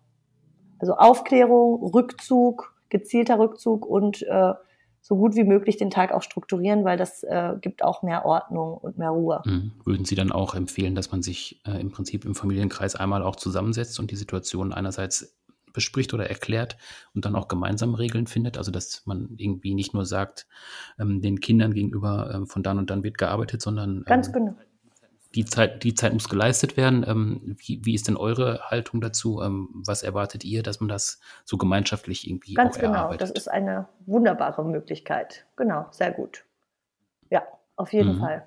Also 0.78 0.94
Aufklärung, 0.94 1.82
Rückzug, 1.82 2.74
gezielter 2.88 3.38
Rückzug 3.38 3.84
und 3.84 4.22
äh, 4.22 4.54
so 5.00 5.16
gut 5.16 5.36
wie 5.36 5.44
möglich 5.44 5.76
den 5.76 5.90
Tag 5.90 6.12
auch 6.12 6.22
strukturieren, 6.22 6.84
weil 6.84 6.96
das 6.96 7.22
äh, 7.22 7.54
gibt 7.60 7.84
auch 7.84 8.02
mehr 8.02 8.24
Ordnung 8.24 8.74
und 8.78 8.98
mehr 8.98 9.10
Ruhe. 9.10 9.42
Mhm. 9.44 9.72
Würden 9.84 10.04
Sie 10.04 10.16
dann 10.16 10.32
auch 10.32 10.54
empfehlen, 10.54 10.94
dass 10.94 11.12
man 11.12 11.22
sich 11.22 11.60
äh, 11.64 11.80
im 11.80 11.90
Prinzip 11.92 12.24
im 12.24 12.34
Familienkreis 12.34 12.96
einmal 12.96 13.22
auch 13.22 13.36
zusammensetzt 13.36 14.00
und 14.00 14.10
die 14.10 14.16
Situation 14.16 14.72
einerseits 14.72 15.36
bespricht 15.76 16.12
oder 16.14 16.28
erklärt 16.28 16.76
und 17.14 17.24
dann 17.24 17.36
auch 17.36 17.46
gemeinsam 17.46 17.94
Regeln 17.94 18.26
findet. 18.26 18.58
Also 18.58 18.72
dass 18.72 19.02
man 19.06 19.28
irgendwie 19.36 19.74
nicht 19.74 19.94
nur 19.94 20.04
sagt, 20.04 20.48
ähm, 20.98 21.20
den 21.20 21.38
Kindern 21.38 21.72
gegenüber 21.72 22.32
ähm, 22.34 22.46
von 22.48 22.64
dann 22.64 22.78
und 22.78 22.90
dann 22.90 23.04
wird 23.04 23.18
gearbeitet, 23.18 23.62
sondern 23.62 24.02
ganz 24.04 24.26
ähm, 24.28 24.32
genau. 24.32 24.54
Die 25.34 25.44
Zeit, 25.44 25.84
die 25.84 25.92
Zeit 25.92 26.14
muss 26.14 26.30
geleistet 26.30 26.78
werden. 26.78 27.04
Ähm, 27.06 27.56
wie, 27.58 27.84
wie 27.84 27.94
ist 27.94 28.08
denn 28.08 28.16
eure 28.16 28.70
Haltung 28.70 29.02
dazu? 29.02 29.42
Ähm, 29.42 29.68
was 29.86 30.02
erwartet 30.02 30.44
ihr, 30.44 30.62
dass 30.62 30.80
man 30.80 30.88
das 30.88 31.20
so 31.44 31.58
gemeinschaftlich 31.58 32.26
irgendwie 32.26 32.54
Ganz 32.54 32.76
auch 32.76 32.80
genau, 32.80 32.94
erarbeitet? 32.94 33.20
das 33.20 33.30
ist 33.32 33.48
eine 33.48 33.86
wunderbare 34.06 34.64
Möglichkeit. 34.64 35.44
Genau, 35.56 35.86
sehr 35.90 36.10
gut. 36.10 36.44
Ja, 37.28 37.42
auf 37.76 37.92
jeden 37.92 38.14
mhm. 38.14 38.20
Fall. 38.20 38.46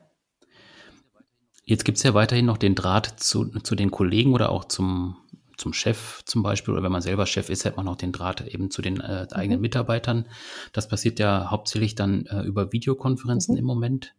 Jetzt 1.63 1.85
gibt 1.85 1.99
es 1.99 2.03
ja 2.03 2.15
weiterhin 2.15 2.47
noch 2.47 2.57
den 2.57 2.73
Draht 2.73 3.19
zu, 3.19 3.45
zu 3.59 3.75
den 3.75 3.91
Kollegen 3.91 4.33
oder 4.33 4.49
auch 4.49 4.65
zum, 4.65 5.17
zum 5.59 5.73
Chef 5.73 6.23
zum 6.25 6.43
Beispiel 6.43 6.73
oder 6.73 6.83
wenn 6.83 6.91
man 6.91 7.01
selber 7.01 7.25
Chef 7.25 7.49
ist, 7.49 7.65
hat 7.65 7.77
man 7.77 7.87
auch 7.87 7.95
den 7.95 8.11
Draht 8.11 8.41
eben 8.47 8.71
zu 8.71 8.81
den 8.81 8.99
äh, 8.99 9.27
eigenen 9.31 9.59
mhm. 9.59 9.63
Mitarbeitern. 9.63 10.25
Das 10.73 10.87
passiert 10.87 11.19
ja 11.19 11.51
hauptsächlich 11.51 11.95
dann 11.95 12.25
äh, 12.25 12.41
über 12.41 12.71
Videokonferenzen 12.71 13.53
mhm. 13.53 13.59
im 13.59 13.65
Moment. 13.65 14.13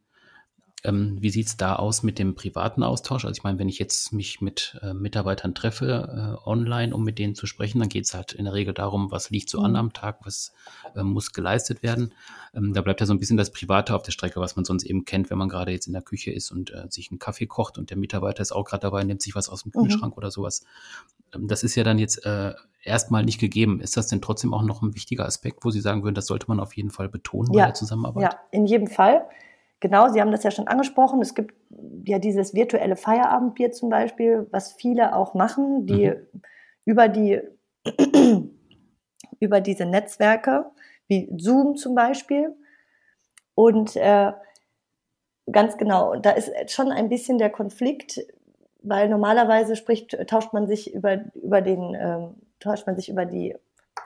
Ähm, 0.83 1.19
wie 1.21 1.31
sieht's 1.31 1.59
da 1.59 1.77
aus 1.77 2.03
mit 2.03 2.19
dem 2.19 2.35
privaten 2.35 2.83
Austausch? 2.83 3.25
Also 3.27 3.37
ich 3.39 3.43
meine, 3.43 3.59
wenn 3.59 3.69
ich 3.69 3.79
jetzt 3.79 4.13
mich 4.13 4.41
mit 4.41 4.79
äh, 4.83 4.95
Mitarbeitern 4.95 5.55
treffe 5.55 6.39
äh, 6.43 6.49
online, 6.49 6.95
um 6.95 7.05
mit 7.05 7.19
denen 7.19 7.35
zu 7.35 7.47
sprechen, 7.47 7.81
dann 7.81 7.91
geht's 7.91 8.15
halt 8.15 8.33
in 8.33 8.47
der 8.47 8.55
Regel 8.55 8.73
darum, 8.73 9.11
was 9.11 9.29
liegt 9.31 9.51
so 9.51 9.59
mhm. 9.59 9.67
an 9.67 9.77
am 9.77 9.93
Tag, 9.93 10.21
was 10.25 10.53
äh, 10.97 11.03
muss 11.03 11.33
geleistet 11.33 11.83
werden. 11.83 12.15
Ähm, 12.55 12.73
da 12.73 12.81
bleibt 12.81 13.01
ja 13.01 13.07
so 13.07 13.13
ein 13.13 13.19
bisschen 13.19 13.37
das 13.37 13.53
Private 13.53 13.95
auf 13.95 14.03
der 14.03 14.13
Strecke, 14.13 14.41
was 14.41 14.57
man 14.57 14.65
sonst 14.65 14.85
eben 14.85 15.05
kennt, 15.05 15.29
wenn 15.29 15.39
man 15.39 15.51
gerade 15.51 15.71
jetzt 15.71 15.87
in 15.87 15.93
der 15.93 16.03
Küche 16.03 16.31
ist 16.31 16.51
und 16.51 16.71
äh, 16.71 16.87
sich 16.89 17.11
einen 17.11 17.19
Kaffee 17.19 17.47
kocht 17.47 17.77
und 17.77 17.91
der 17.91 17.99
Mitarbeiter 17.99 18.41
ist 18.41 18.53
auch 18.53 18.65
gerade 18.65 18.83
dabei, 18.83 19.05
nimmt 19.05 19.21
sich 19.21 19.35
was 19.35 19.51
aus 19.51 19.65
dem 19.65 19.73
mhm. 19.75 19.83
Kühlschrank 19.83 20.15
mhm. 20.15 20.19
oder 20.19 20.31
sowas. 20.31 20.65
Ähm, 21.35 21.49
das 21.49 21.63
ist 21.63 21.75
ja 21.75 21.85
dann 21.85 21.99
jetzt 21.99 22.25
äh, 22.25 22.53
erstmal 22.83 23.25
nicht 23.25 23.41
gegeben. 23.41 23.81
Ist 23.81 23.97
das 23.97 24.09
denn 24.09 24.21
trotzdem 24.21 24.55
auch 24.55 24.63
noch 24.63 24.83
ein 24.83 24.95
wichtiger 24.95 25.27
Aspekt, 25.27 25.65
wo 25.65 25.71
Sie 25.71 25.81
sagen 25.81 26.03
würden, 26.03 26.15
das 26.15 26.27
sollte 26.27 26.47
man 26.49 26.61
auf 26.61 26.75
jeden 26.75 26.91
Fall 26.91 27.09
betonen 27.09 27.53
ja, 27.53 27.61
bei 27.61 27.67
der 27.67 27.75
Zusammenarbeit? 27.75 28.23
Ja, 28.23 28.41
in 28.51 28.67
jedem 28.67 28.87
Fall. 28.87 29.27
Genau, 29.81 30.09
Sie 30.09 30.21
haben 30.21 30.31
das 30.31 30.45
ja 30.45 30.51
schon 30.51 30.69
angesprochen. 30.69 31.23
Es 31.23 31.35
gibt 31.35 31.55
ja 32.05 32.19
dieses 32.19 32.55
virtuelle 32.55 32.97
Feierabendbier 32.97 33.73
zum 33.73 33.89
Beispiel, 33.89 34.47
was 34.51 34.73
viele 34.73 35.17
auch 35.17 35.35
machen, 35.35 35.87
die 35.87 36.11
mhm. 36.11 36.43
über 36.85 37.09
die 37.09 37.41
über 39.41 39.61
diese 39.61 39.87
Netzwerke 39.87 40.67
wie 41.09 41.33
Zoom 41.39 41.77
zum 41.77 41.95
Beispiel. 41.95 42.55
Und 43.55 43.97
äh, 43.97 44.33
ganz 45.51 45.77
genau, 45.77 46.15
da 46.17 46.31
ist 46.31 46.51
schon 46.71 46.93
ein 46.93 47.09
bisschen 47.09 47.39
der 47.39 47.51
Konflikt, 47.51 48.21
weil 48.83 49.09
normalerweise 49.09 49.77
spricht, 49.77 50.17
tauscht 50.29 50.53
man 50.53 50.67
sich 50.67 50.95
über, 50.95 51.19
über 51.35 51.61
den, 51.61 51.95
ähm, 51.95 52.35
tauscht 52.61 52.87
man 52.87 52.97
sich 52.97 53.09
über 53.09 53.25
die 53.25 53.57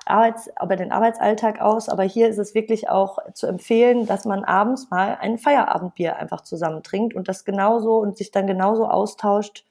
Arbeits, 0.07 0.50
über 0.62 0.76
den 0.76 0.93
Arbeitsalltag 0.93 1.61
aus, 1.61 1.88
aber 1.88 2.02
hier 2.02 2.28
ist 2.28 2.38
es 2.38 2.54
wirklich 2.54 2.88
auch 2.88 3.19
zu 3.33 3.47
empfehlen, 3.47 4.07
dass 4.07 4.25
man 4.25 4.45
abends 4.45 4.90
mal 4.90 5.16
ein 5.21 5.38
Feierabendbier 5.38 6.16
einfach 6.16 6.43
zusammen 6.43 6.83
trinkt 6.83 7.14
und 7.14 7.28
das 7.28 7.45
genauso 7.45 7.99
und 7.99 8.16
sich 8.16 8.31
dann 8.31 8.47
genauso 8.47 8.87
austauscht, 8.87 9.64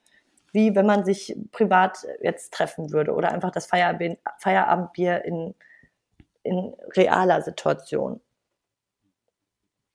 wie 0.51 0.75
wenn 0.75 0.85
man 0.85 1.03
sich 1.05 1.35
privat 1.51 2.05
jetzt 2.21 2.53
treffen 2.53 2.91
würde 2.91 3.13
oder 3.13 3.31
einfach 3.31 3.51
das 3.51 3.67
Feierabendbier 3.67 5.25
in, 5.25 5.55
in 6.43 6.73
realer 6.95 7.41
Situation. 7.41 8.21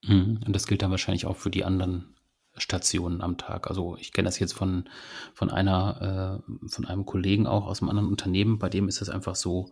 Mhm. 0.04 0.40
Und 0.46 0.54
das 0.54 0.66
gilt 0.66 0.82
dann 0.82 0.90
wahrscheinlich 0.90 1.26
auch 1.26 1.36
für 1.36 1.50
die 1.50 1.64
anderen 1.64 2.14
Stationen 2.60 3.20
am 3.20 3.36
Tag. 3.36 3.68
Also 3.68 3.96
ich 3.98 4.12
kenne 4.12 4.26
das 4.26 4.38
jetzt 4.38 4.52
von, 4.52 4.88
von 5.34 5.50
einer, 5.50 6.42
äh, 6.46 6.68
von 6.68 6.84
einem 6.84 7.06
Kollegen 7.06 7.46
auch 7.46 7.66
aus 7.66 7.80
einem 7.80 7.90
anderen 7.90 8.08
Unternehmen, 8.08 8.58
bei 8.58 8.68
dem 8.68 8.88
ist 8.88 9.02
es 9.02 9.08
einfach 9.08 9.34
so, 9.34 9.70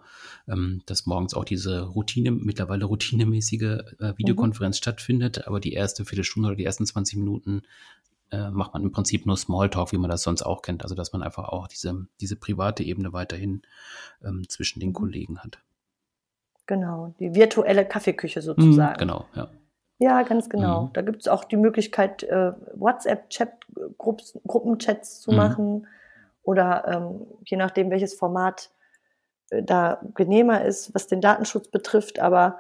ähm, 0.49 0.83
dass 0.87 1.07
morgens 1.07 1.35
auch 1.35 1.45
diese 1.45 1.83
Routine, 1.83 2.31
mittlerweile 2.31 2.85
routinemäßige 2.85 3.63
äh, 3.99 4.15
Videokonferenz 4.17 4.77
mhm. 4.77 4.79
stattfindet, 4.79 5.47
aber 5.47 5.61
die 5.61 5.73
erste 5.73 6.05
Viertelstunde 6.05 6.49
oder 6.49 6.57
die 6.57 6.65
ersten 6.65 6.87
20 6.87 7.19
Minuten 7.19 7.63
äh, 8.31 8.51
macht 8.51 8.75
man 8.75 8.83
im 8.83 8.93
Prinzip 8.93 9.27
nur 9.27 9.37
Smalltalk, 9.37 9.93
wie 9.93 9.99
man 9.99 10.11
das 10.11 10.23
sonst 10.23 10.43
auch 10.43 10.63
kennt. 10.63 10.83
Also 10.83 10.95
dass 10.95 11.13
man 11.13 11.23
einfach 11.23 11.45
auch 11.45 11.69
diese, 11.69 12.07
diese 12.21 12.37
private 12.37 12.83
Ebene 12.83 13.13
weiterhin 13.13 13.63
ähm, 14.25 14.49
zwischen 14.49 14.81
den 14.81 14.91
mhm. 14.91 14.95
Kollegen 14.95 15.39
hat. 15.39 15.59
Genau, 16.67 17.15
die 17.21 17.35
virtuelle 17.35 17.87
Kaffeeküche 17.87 18.43
sozusagen. 18.43 18.95
Mhm, 18.95 18.99
genau, 18.99 19.27
ja. 19.35 19.49
Ja, 19.99 20.23
ganz 20.23 20.49
genau. 20.49 20.83
Mhm. 20.83 20.93
Da 20.93 21.03
gibt 21.03 21.23
es 21.23 21.29
auch 21.29 21.45
die 21.45 21.57
Möglichkeit, 21.57 22.23
äh, 22.25 22.53
WhatsApp-Gruppenchats 22.75 25.21
zu 25.21 25.31
mhm. 25.31 25.37
machen 25.37 25.87
oder 26.43 26.85
ähm, 26.87 27.27
je 27.45 27.57
nachdem, 27.57 27.91
welches 27.91 28.15
Format 28.15 28.71
äh, 29.51 29.63
da 29.63 30.01
genehmer 30.15 30.65
ist, 30.65 30.95
was 30.95 31.07
den 31.07 31.21
Datenschutz 31.21 31.69
betrifft. 31.69 32.21
Aber 32.21 32.59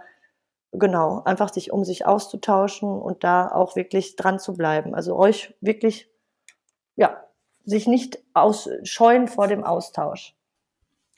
genau, 0.72 1.22
einfach 1.24 1.52
sich 1.52 1.72
um 1.72 1.84
sich 1.84 2.06
auszutauschen 2.06 2.88
und 2.88 3.22
da 3.22 3.50
auch 3.50 3.76
wirklich 3.76 4.16
dran 4.16 4.38
zu 4.38 4.54
bleiben. 4.54 4.94
Also 4.94 5.16
euch 5.16 5.54
wirklich, 5.60 6.08
ja, 6.96 7.22
sich 7.64 7.86
nicht 7.86 8.18
ausscheuen 8.32 9.28
vor 9.28 9.48
dem 9.48 9.64
Austausch. 9.64 10.34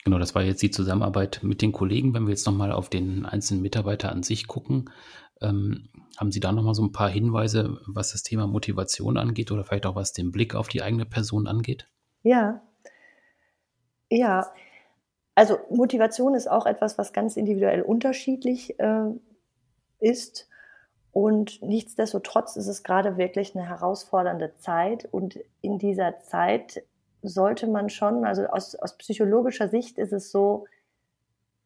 Genau, 0.05 0.17
das 0.17 0.33
war 0.33 0.41
jetzt 0.41 0.61
die 0.61 0.71
Zusammenarbeit 0.71 1.41
mit 1.43 1.61
den 1.61 1.71
Kollegen. 1.71 2.13
Wenn 2.13 2.23
wir 2.23 2.31
jetzt 2.31 2.45
nochmal 2.45 2.71
auf 2.71 2.89
den 2.89 3.25
einzelnen 3.25 3.61
Mitarbeiter 3.61 4.11
an 4.11 4.23
sich 4.23 4.47
gucken, 4.47 4.89
ähm, 5.41 5.89
haben 6.17 6.31
Sie 6.31 6.39
da 6.39 6.51
nochmal 6.51 6.73
so 6.75 6.83
ein 6.83 6.91
paar 6.91 7.09
Hinweise, 7.09 7.79
was 7.87 8.11
das 8.11 8.23
Thema 8.23 8.47
Motivation 8.47 9.17
angeht 9.17 9.51
oder 9.51 9.63
vielleicht 9.63 9.85
auch 9.85 9.95
was 9.95 10.13
den 10.13 10.31
Blick 10.31 10.55
auf 10.55 10.67
die 10.67 10.81
eigene 10.81 11.05
Person 11.05 11.47
angeht? 11.47 11.87
Ja. 12.23 12.61
Ja. 14.09 14.51
Also 15.35 15.59
Motivation 15.69 16.35
ist 16.35 16.49
auch 16.49 16.65
etwas, 16.65 16.97
was 16.97 17.13
ganz 17.13 17.37
individuell 17.37 17.81
unterschiedlich 17.81 18.77
äh, 18.79 19.05
ist. 19.99 20.49
Und 21.11 21.61
nichtsdestotrotz 21.61 22.55
ist 22.55 22.67
es 22.67 22.83
gerade 22.83 23.17
wirklich 23.17 23.55
eine 23.55 23.67
herausfordernde 23.67 24.55
Zeit. 24.55 25.07
Und 25.11 25.39
in 25.61 25.79
dieser 25.79 26.19
Zeit 26.19 26.83
sollte 27.21 27.67
man 27.67 27.89
schon, 27.89 28.25
also 28.25 28.45
aus, 28.47 28.75
aus 28.75 28.97
psychologischer 28.97 29.69
Sicht 29.69 29.97
ist 29.97 30.11
es 30.11 30.31
so, 30.31 30.65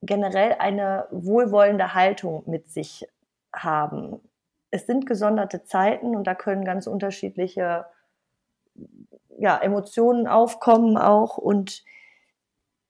generell 0.01 0.55
eine 0.59 1.07
wohlwollende 1.11 1.93
Haltung 1.93 2.43
mit 2.45 2.69
sich 2.69 3.07
haben. 3.53 4.19
Es 4.71 4.87
sind 4.87 5.05
gesonderte 5.05 5.63
Zeiten 5.63 6.15
und 6.15 6.25
da 6.25 6.35
können 6.35 6.65
ganz 6.65 6.87
unterschiedliche 6.87 7.85
ja, 9.37 9.57
Emotionen 9.57 10.27
aufkommen 10.27 10.97
auch 10.97 11.37
und 11.37 11.83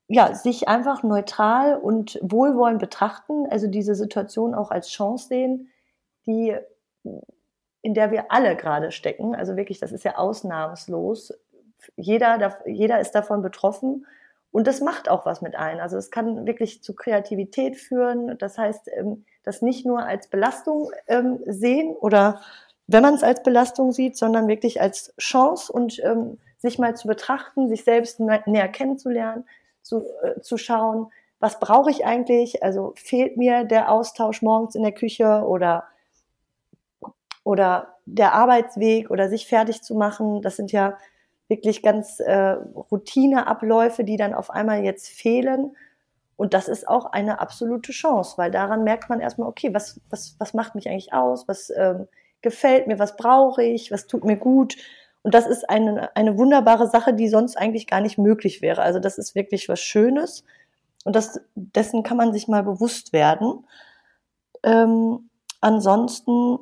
ja, 0.08 0.36
sich 0.36 0.68
einfach 0.68 1.04
neutral 1.04 1.78
und 1.78 2.20
wohlwollend 2.22 2.80
betrachten, 2.80 3.48
also 3.50 3.68
diese 3.68 3.96
Situation 3.96 4.54
auch 4.54 4.70
als 4.70 4.90
Chance 4.90 5.28
sehen, 5.28 5.70
die, 6.26 6.56
in 7.82 7.94
der 7.94 8.12
wir 8.12 8.32
alle 8.32 8.56
gerade 8.56 8.92
stecken. 8.92 9.36
Also 9.36 9.56
wirklich, 9.56 9.80
das 9.80 9.92
ist 9.92 10.04
ja 10.04 10.18
ausnahmslos. 10.18 11.34
Jeder, 11.96 12.58
jeder 12.66 13.00
ist 13.00 13.12
davon 13.12 13.42
betroffen 13.42 14.06
und 14.54 14.68
das 14.68 14.82
macht 14.82 15.10
auch 15.10 15.26
was 15.26 15.42
mit 15.42 15.56
ein. 15.56 15.80
Also 15.80 15.98
es 15.98 16.12
kann 16.12 16.46
wirklich 16.46 16.84
zu 16.84 16.94
Kreativität 16.94 17.76
führen. 17.76 18.38
Das 18.38 18.60
heißt, 18.60 18.88
ähm, 18.96 19.26
das 19.42 19.64
nicht 19.64 19.84
nur 19.84 20.06
als 20.06 20.28
Belastung 20.28 20.92
ähm, 21.08 21.40
sehen 21.48 21.96
oder 21.96 22.40
wenn 22.86 23.02
man 23.02 23.16
es 23.16 23.24
als 23.24 23.42
Belastung 23.42 23.92
sieht, 23.92 24.16
sondern 24.16 24.48
wirklich 24.48 24.80
als 24.80 25.12
Chance 25.18 25.74
und 25.74 26.00
ähm, 26.04 26.38
sich 26.60 26.78
mal 26.78 26.96
zu 26.96 27.08
betrachten, 27.08 27.68
sich 27.68 27.84
selbst 27.84 28.20
näher 28.20 28.68
kennenzulernen, 28.68 29.46
zu, 29.82 30.06
äh, 30.22 30.40
zu 30.42 30.58
schauen, 30.58 31.12
was 31.40 31.60
brauche 31.60 31.90
ich 31.90 32.06
eigentlich? 32.06 32.62
Also 32.62 32.94
fehlt 32.96 33.38
mir 33.38 33.64
der 33.64 33.92
Austausch 33.92 34.44
morgens 34.44 34.76
in 34.76 34.84
der 34.84 34.94
Küche 34.94 35.44
oder 35.48 35.86
oder 37.44 37.96
der 38.06 38.34
Arbeitsweg 38.34 39.10
oder 39.10 39.30
sich 39.30 39.48
fertig 39.48 39.82
zu 39.82 39.96
machen. 39.96 40.44
Das 40.44 40.58
sind 40.58 40.72
ja 40.72 40.98
wirklich 41.54 41.84
ganz 41.84 42.20
äh, 42.20 42.58
Routineabläufe, 42.92 44.04
die 44.04 44.18
dann 44.18 44.34
auf 44.34 44.50
einmal 44.50 44.84
jetzt 44.84 45.08
fehlen. 45.08 45.76
Und 46.36 46.54
das 46.56 46.68
ist 46.68 46.88
auch 46.88 47.06
eine 47.06 47.40
absolute 47.40 47.92
Chance, 47.92 48.34
weil 48.38 48.50
daran 48.50 48.84
merkt 48.84 49.08
man 49.08 49.20
erstmal, 49.20 49.48
okay, 49.48 49.74
was, 49.74 50.02
was, 50.10 50.36
was 50.40 50.54
macht 50.56 50.74
mich 50.74 50.90
eigentlich 50.90 51.14
aus? 51.14 51.48
Was 51.48 51.72
ähm, 51.76 52.08
gefällt 52.42 52.88
mir? 52.88 52.98
Was 52.98 53.16
brauche 53.16 53.64
ich? 53.64 53.92
Was 53.92 54.08
tut 54.08 54.26
mir 54.26 54.38
gut? 54.38 54.76
Und 55.22 55.34
das 55.34 55.46
ist 55.46 55.70
eine, 55.70 56.16
eine 56.16 56.38
wunderbare 56.38 56.88
Sache, 56.88 57.14
die 57.14 57.30
sonst 57.30 57.56
eigentlich 57.56 57.88
gar 57.88 58.02
nicht 58.02 58.18
möglich 58.18 58.62
wäre. 58.62 58.82
Also 58.82 59.00
das 59.00 59.18
ist 59.18 59.36
wirklich 59.36 59.70
was 59.70 59.80
Schönes. 59.80 60.44
Und 61.06 61.16
das, 61.16 61.40
dessen 61.56 62.04
kann 62.04 62.18
man 62.18 62.34
sich 62.34 62.48
mal 62.48 62.64
bewusst 62.64 63.14
werden. 63.14 63.66
Ähm, 64.64 65.30
ansonsten, 65.62 66.60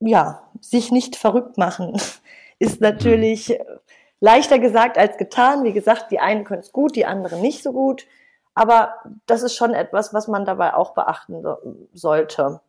ja, 0.00 0.42
sich 0.60 0.90
nicht 0.90 1.14
verrückt 1.16 1.58
machen 1.58 2.00
ist 2.58 2.80
natürlich 2.80 3.48
mhm. 3.50 3.78
leichter 4.20 4.58
gesagt 4.58 4.98
als 4.98 5.16
getan. 5.16 5.64
Wie 5.64 5.72
gesagt, 5.72 6.10
die 6.10 6.20
einen 6.20 6.44
können 6.44 6.60
es 6.60 6.72
gut, 6.72 6.96
die 6.96 7.06
anderen 7.06 7.40
nicht 7.40 7.62
so 7.62 7.72
gut. 7.72 8.06
Aber 8.54 8.94
das 9.26 9.42
ist 9.42 9.54
schon 9.54 9.74
etwas, 9.74 10.14
was 10.14 10.28
man 10.28 10.46
dabei 10.46 10.74
auch 10.74 10.94
beachten 10.94 11.44
sollte. 11.92 12.60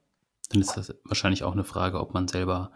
Dann 0.50 0.62
ist 0.62 0.76
das 0.76 0.94
wahrscheinlich 1.06 1.44
auch 1.44 1.54
eine 1.54 1.64
Frage, 1.64 2.00
ob 2.00 2.14
man 2.14 2.28
selber 2.28 2.72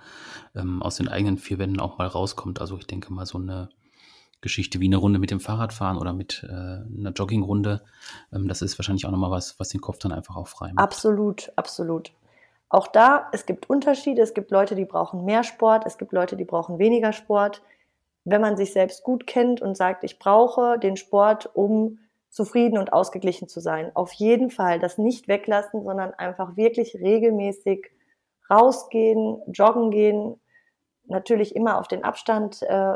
ähm, 0.55 0.81
aus 0.81 0.95
den 0.95 1.07
eigenen 1.07 1.37
vier 1.37 1.59
Wänden 1.59 1.79
auch 1.79 1.97
mal 1.97 2.07
rauskommt. 2.07 2.61
Also 2.61 2.77
ich 2.77 2.87
denke 2.87 3.11
mal 3.13 3.25
so 3.25 3.37
eine 3.37 3.69
Geschichte 4.41 4.79
wie 4.79 4.87
eine 4.87 4.97
Runde 4.97 5.19
mit 5.19 5.29
dem 5.29 5.39
Fahrradfahren 5.39 5.97
oder 5.97 6.13
mit 6.13 6.43
äh, 6.43 6.51
einer 6.51 7.11
Joggingrunde. 7.11 7.83
Ähm, 8.33 8.47
das 8.47 8.61
ist 8.61 8.77
wahrscheinlich 8.79 9.05
auch 9.05 9.11
nochmal 9.11 9.31
was, 9.31 9.59
was 9.59 9.69
den 9.69 9.81
Kopf 9.81 9.99
dann 9.99 10.11
einfach 10.11 10.35
auch 10.35 10.47
frei 10.47 10.73
macht. 10.73 10.83
Absolut, 10.83 11.51
absolut. 11.55 12.11
Auch 12.71 12.87
da, 12.87 13.27
es 13.33 13.45
gibt 13.45 13.69
Unterschiede. 13.69 14.21
Es 14.21 14.33
gibt 14.33 14.49
Leute, 14.49 14.75
die 14.75 14.85
brauchen 14.85 15.25
mehr 15.25 15.43
Sport. 15.43 15.85
Es 15.85 15.97
gibt 15.97 16.13
Leute, 16.13 16.37
die 16.37 16.45
brauchen 16.45 16.79
weniger 16.79 17.11
Sport. 17.11 17.61
Wenn 18.23 18.39
man 18.39 18.55
sich 18.55 18.71
selbst 18.71 19.03
gut 19.03 19.27
kennt 19.27 19.61
und 19.61 19.75
sagt, 19.75 20.05
ich 20.05 20.19
brauche 20.19 20.79
den 20.79 20.95
Sport, 20.95 21.49
um 21.53 21.99
zufrieden 22.29 22.77
und 22.77 22.93
ausgeglichen 22.93 23.49
zu 23.49 23.59
sein, 23.59 23.91
auf 23.93 24.13
jeden 24.13 24.49
Fall 24.49 24.79
das 24.79 24.97
nicht 24.97 25.27
weglassen, 25.27 25.83
sondern 25.83 26.13
einfach 26.13 26.55
wirklich 26.55 26.95
regelmäßig 26.95 27.91
rausgehen, 28.49 29.41
joggen 29.47 29.91
gehen, 29.91 30.39
natürlich 31.07 31.57
immer 31.57 31.77
auf 31.77 31.89
den 31.89 32.05
Abstand 32.05 32.61
äh, 32.61 32.93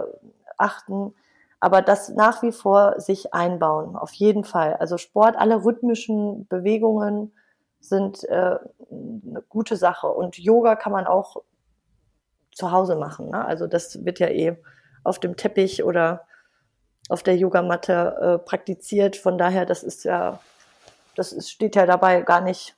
achten, 0.57 1.13
aber 1.59 1.81
das 1.81 2.07
nach 2.09 2.43
wie 2.43 2.53
vor 2.53 3.01
sich 3.01 3.33
einbauen, 3.33 3.97
auf 3.97 4.13
jeden 4.13 4.45
Fall. 4.45 4.75
Also 4.75 4.97
Sport, 4.97 5.35
alle 5.35 5.65
rhythmischen 5.65 6.47
Bewegungen, 6.47 7.33
sind 7.87 8.23
äh, 8.25 8.57
eine 8.91 9.41
gute 9.49 9.75
Sache. 9.77 10.07
Und 10.07 10.37
Yoga 10.37 10.75
kann 10.75 10.91
man 10.91 11.07
auch 11.07 11.37
zu 12.51 12.71
Hause 12.71 12.95
machen. 12.95 13.29
Ne? 13.29 13.45
Also 13.45 13.67
das 13.67 14.05
wird 14.05 14.19
ja 14.19 14.27
eh 14.27 14.57
auf 15.03 15.19
dem 15.19 15.35
Teppich 15.35 15.83
oder 15.83 16.27
auf 17.09 17.23
der 17.23 17.37
Yogamatte 17.37 18.17
äh, 18.19 18.45
praktiziert. 18.45 19.15
Von 19.15 19.37
daher, 19.37 19.65
das 19.65 19.83
ist 19.83 20.03
ja, 20.03 20.39
das 21.15 21.31
ist, 21.31 21.49
steht 21.51 21.75
ja 21.75 21.85
dabei 21.85 22.21
gar 22.21 22.41
nicht, 22.41 22.75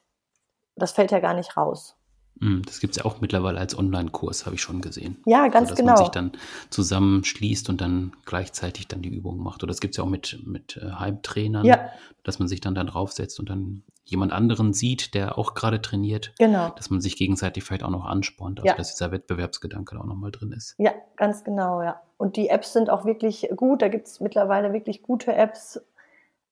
das 0.75 0.91
fällt 0.91 1.11
ja 1.11 1.19
gar 1.19 1.33
nicht 1.33 1.57
raus. 1.57 1.96
Hm, 2.39 2.61
das 2.65 2.79
gibt 2.79 2.91
es 2.91 2.97
ja 2.97 3.05
auch 3.05 3.21
mittlerweile 3.21 3.59
als 3.59 3.77
Online-Kurs, 3.77 4.45
habe 4.45 4.55
ich 4.55 4.61
schon 4.61 4.81
gesehen. 4.81 5.17
Ja, 5.25 5.47
ganz 5.47 5.69
also, 5.69 5.69
dass 5.69 5.77
genau. 5.77 5.91
Dass 5.91 5.99
man 5.99 6.05
sich 6.05 6.13
dann 6.13 6.31
zusammenschließt 6.69 7.69
und 7.69 7.81
dann 7.81 8.13
gleichzeitig 8.25 8.87
dann 8.87 9.01
die 9.01 9.09
Übung 9.09 9.39
macht. 9.39 9.63
Oder 9.63 9.71
das 9.71 9.79
gibt 9.79 9.93
es 9.93 9.97
ja 9.97 10.03
auch 10.03 10.09
mit, 10.09 10.39
mit 10.45 10.77
äh, 10.77 10.91
Heimtrainern, 10.91 11.65
ja. 11.65 11.89
dass 12.23 12.39
man 12.39 12.47
sich 12.47 12.61
dann 12.61 12.75
da 12.75 12.83
draufsetzt 12.83 13.39
und 13.39 13.49
dann 13.49 13.83
jemand 14.05 14.31
anderen 14.31 14.73
sieht, 14.73 15.13
der 15.13 15.37
auch 15.37 15.53
gerade 15.53 15.81
trainiert. 15.81 16.33
Genau. 16.39 16.69
Dass 16.69 16.89
man 16.89 17.01
sich 17.01 17.17
gegenseitig 17.17 17.63
vielleicht 17.63 17.83
auch 17.83 17.89
noch 17.89 18.05
anspornt, 18.05 18.59
also 18.59 18.67
ja. 18.67 18.75
dass 18.75 18.93
dieser 18.93 19.11
Wettbewerbsgedanke 19.11 19.95
da 19.95 20.01
auch 20.01 20.05
nochmal 20.05 20.31
drin 20.31 20.51
ist. 20.51 20.75
Ja, 20.77 20.93
ganz 21.15 21.43
genau, 21.43 21.81
ja. 21.81 22.01
Und 22.17 22.35
die 22.35 22.49
Apps 22.49 22.73
sind 22.73 22.89
auch 22.89 23.05
wirklich 23.05 23.49
gut. 23.55 23.81
Da 23.81 23.89
gibt 23.89 24.07
es 24.07 24.19
mittlerweile 24.19 24.73
wirklich 24.73 25.03
gute 25.03 25.33
Apps, 25.33 25.79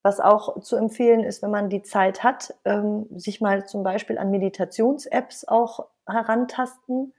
was 0.06 0.20
auch 0.20 0.62
zu 0.62 0.76
empfehlen 0.76 1.24
ist, 1.24 1.42
wenn 1.42 1.50
man 1.50 1.68
die 1.68 1.82
Zeit 1.82 2.24
hat, 2.24 2.54
ähm, 2.64 3.08
sich 3.16 3.42
mal 3.42 3.66
zum 3.66 3.82
Beispiel 3.82 4.20
an 4.20 4.30
Meditations-Apps 4.30 5.48
auch 5.48 5.88
herantasten, 6.06 7.12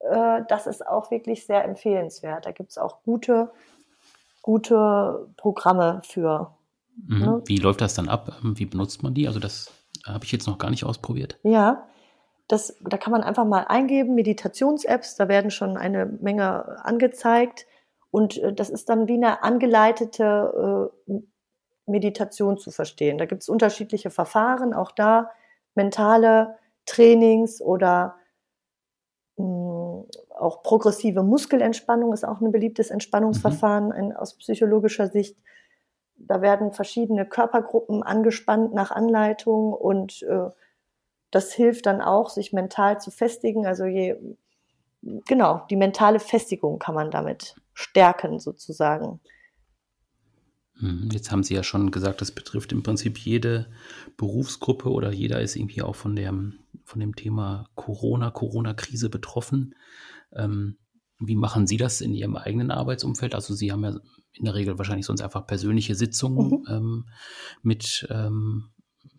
äh, 0.00 0.42
das 0.48 0.66
ist 0.66 0.84
auch 0.84 1.12
wirklich 1.12 1.46
sehr 1.46 1.64
empfehlenswert. 1.64 2.44
Da 2.44 2.50
gibt 2.50 2.70
es 2.70 2.78
auch 2.78 3.04
gute, 3.04 3.52
gute 4.42 5.28
Programme 5.36 6.00
für. 6.02 6.56
Mhm. 7.06 7.18
Ne? 7.20 7.42
Wie 7.46 7.58
läuft 7.58 7.80
das 7.80 7.94
dann 7.94 8.08
ab? 8.08 8.32
Wie 8.42 8.66
benutzt 8.66 9.04
man 9.04 9.14
die? 9.14 9.28
Also 9.28 9.38
das 9.38 9.70
habe 10.04 10.24
ich 10.24 10.32
jetzt 10.32 10.48
noch 10.48 10.58
gar 10.58 10.70
nicht 10.70 10.82
ausprobiert. 10.82 11.38
Ja, 11.44 11.86
das, 12.48 12.76
da 12.80 12.96
kann 12.96 13.12
man 13.12 13.22
einfach 13.22 13.44
mal 13.44 13.66
eingeben, 13.68 14.16
Meditations-Apps, 14.16 15.14
da 15.14 15.28
werden 15.28 15.52
schon 15.52 15.76
eine 15.76 16.06
Menge 16.06 16.84
angezeigt. 16.84 17.66
Und 18.10 18.38
äh, 18.38 18.52
das 18.52 18.70
ist 18.70 18.88
dann 18.88 19.06
wie 19.06 19.14
eine 19.14 19.44
angeleitete 19.44 20.90
äh, 21.06 21.14
Meditation 21.88 22.58
zu 22.58 22.70
verstehen. 22.70 23.18
Da 23.18 23.26
gibt 23.26 23.42
es 23.42 23.48
unterschiedliche 23.48 24.10
Verfahren, 24.10 24.74
auch 24.74 24.92
da 24.92 25.30
mentale 25.74 26.56
Trainings 26.86 27.60
oder 27.60 28.16
mh, 29.36 29.44
hm, 29.44 30.06
auch 30.38 30.62
progressive 30.62 31.22
Muskelentspannung 31.22 32.12
ist 32.12 32.24
auch 32.24 32.40
ein 32.40 32.52
beliebtes 32.52 32.90
Entspannungsverfahren 32.90 34.08
mhm. 34.08 34.12
aus 34.12 34.34
psychologischer 34.34 35.08
Sicht. 35.08 35.36
Da 36.16 36.42
werden 36.42 36.72
verschiedene 36.72 37.26
Körpergruppen 37.26 38.02
angespannt 38.02 38.72
nach 38.74 38.90
Anleitung 38.90 39.72
und 39.72 40.22
äh, 40.22 40.50
das 41.30 41.52
hilft 41.52 41.86
dann 41.86 42.00
auch, 42.00 42.30
sich 42.30 42.52
mental 42.52 43.00
zu 43.00 43.10
festigen. 43.10 43.66
Also 43.66 43.84
je, 43.84 44.16
genau, 45.26 45.62
die 45.70 45.76
mentale 45.76 46.20
Festigung 46.20 46.78
kann 46.78 46.94
man 46.94 47.10
damit 47.10 47.56
stärken 47.74 48.40
sozusagen. 48.40 49.20
Mhm. 50.80 51.08
Jetzt 51.12 51.30
haben 51.30 51.42
Sie 51.42 51.54
ja 51.54 51.62
schon 51.62 51.90
gesagt, 51.90 52.20
das 52.20 52.32
betrifft 52.32 52.72
im 52.72 52.82
Prinzip 52.82 53.18
jede 53.18 53.66
Berufsgruppe 54.16 54.90
oder 54.90 55.12
jeder 55.12 55.40
ist 55.40 55.56
irgendwie 55.56 55.82
auch 55.82 55.96
von 55.96 56.14
dem, 56.16 56.58
von 56.84 57.00
dem 57.00 57.14
Thema 57.14 57.68
Corona, 57.74 58.30
Corona-Krise 58.30 59.10
betroffen. 59.10 59.74
Ähm, 60.32 60.76
wie 61.20 61.36
machen 61.36 61.66
Sie 61.66 61.76
das 61.76 62.00
in 62.00 62.14
Ihrem 62.14 62.36
eigenen 62.36 62.70
Arbeitsumfeld? 62.70 63.34
Also 63.34 63.54
Sie 63.54 63.72
haben 63.72 63.84
ja 63.84 63.98
in 64.34 64.44
der 64.44 64.54
Regel 64.54 64.78
wahrscheinlich 64.78 65.06
sonst 65.06 65.20
einfach 65.20 65.46
persönliche 65.46 65.94
Sitzungen 65.94 66.50
mhm. 66.50 66.66
ähm, 66.68 67.08
mit, 67.62 68.06
ähm, 68.10 68.70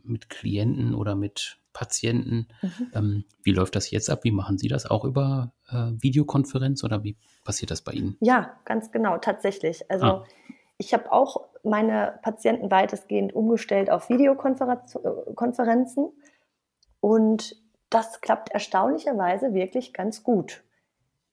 mit 0.04 0.30
Klienten 0.30 0.96
oder 0.96 1.16
mit 1.16 1.60
Patienten. 1.74 2.48
Mhm. 2.62 2.92
Ähm, 2.94 3.24
wie 3.44 3.52
läuft 3.52 3.76
das 3.76 3.92
jetzt 3.92 4.10
ab? 4.10 4.24
Wie 4.24 4.32
machen 4.32 4.58
Sie 4.58 4.68
das? 4.68 4.86
Auch 4.86 5.04
über 5.04 5.54
äh, 5.70 5.92
Videokonferenz 6.00 6.84
oder 6.84 7.04
wie 7.04 7.18
passiert 7.44 7.72
das 7.72 7.82
bei 7.82 7.92
Ihnen? 7.92 8.18
Ja, 8.22 8.58
ganz 8.66 8.92
genau, 8.92 9.18
tatsächlich. 9.18 9.90
Also 9.92 10.06
ah. 10.06 10.26
ich 10.78 10.94
habe 10.94 11.12
auch 11.12 11.49
meine 11.64 12.20
Patienten 12.22 12.72
weitestgehend 12.72 13.34
umgestellt 13.34 13.90
auf 13.90 14.10
Videokonferenzen 14.10 16.06
äh, 16.06 16.10
und 17.02 17.56
das 17.90 18.22
klappt 18.22 18.52
erstaunlicherweise 18.52 19.54
wirklich 19.54 19.94
ganz 19.94 20.24
gut. 20.24 20.64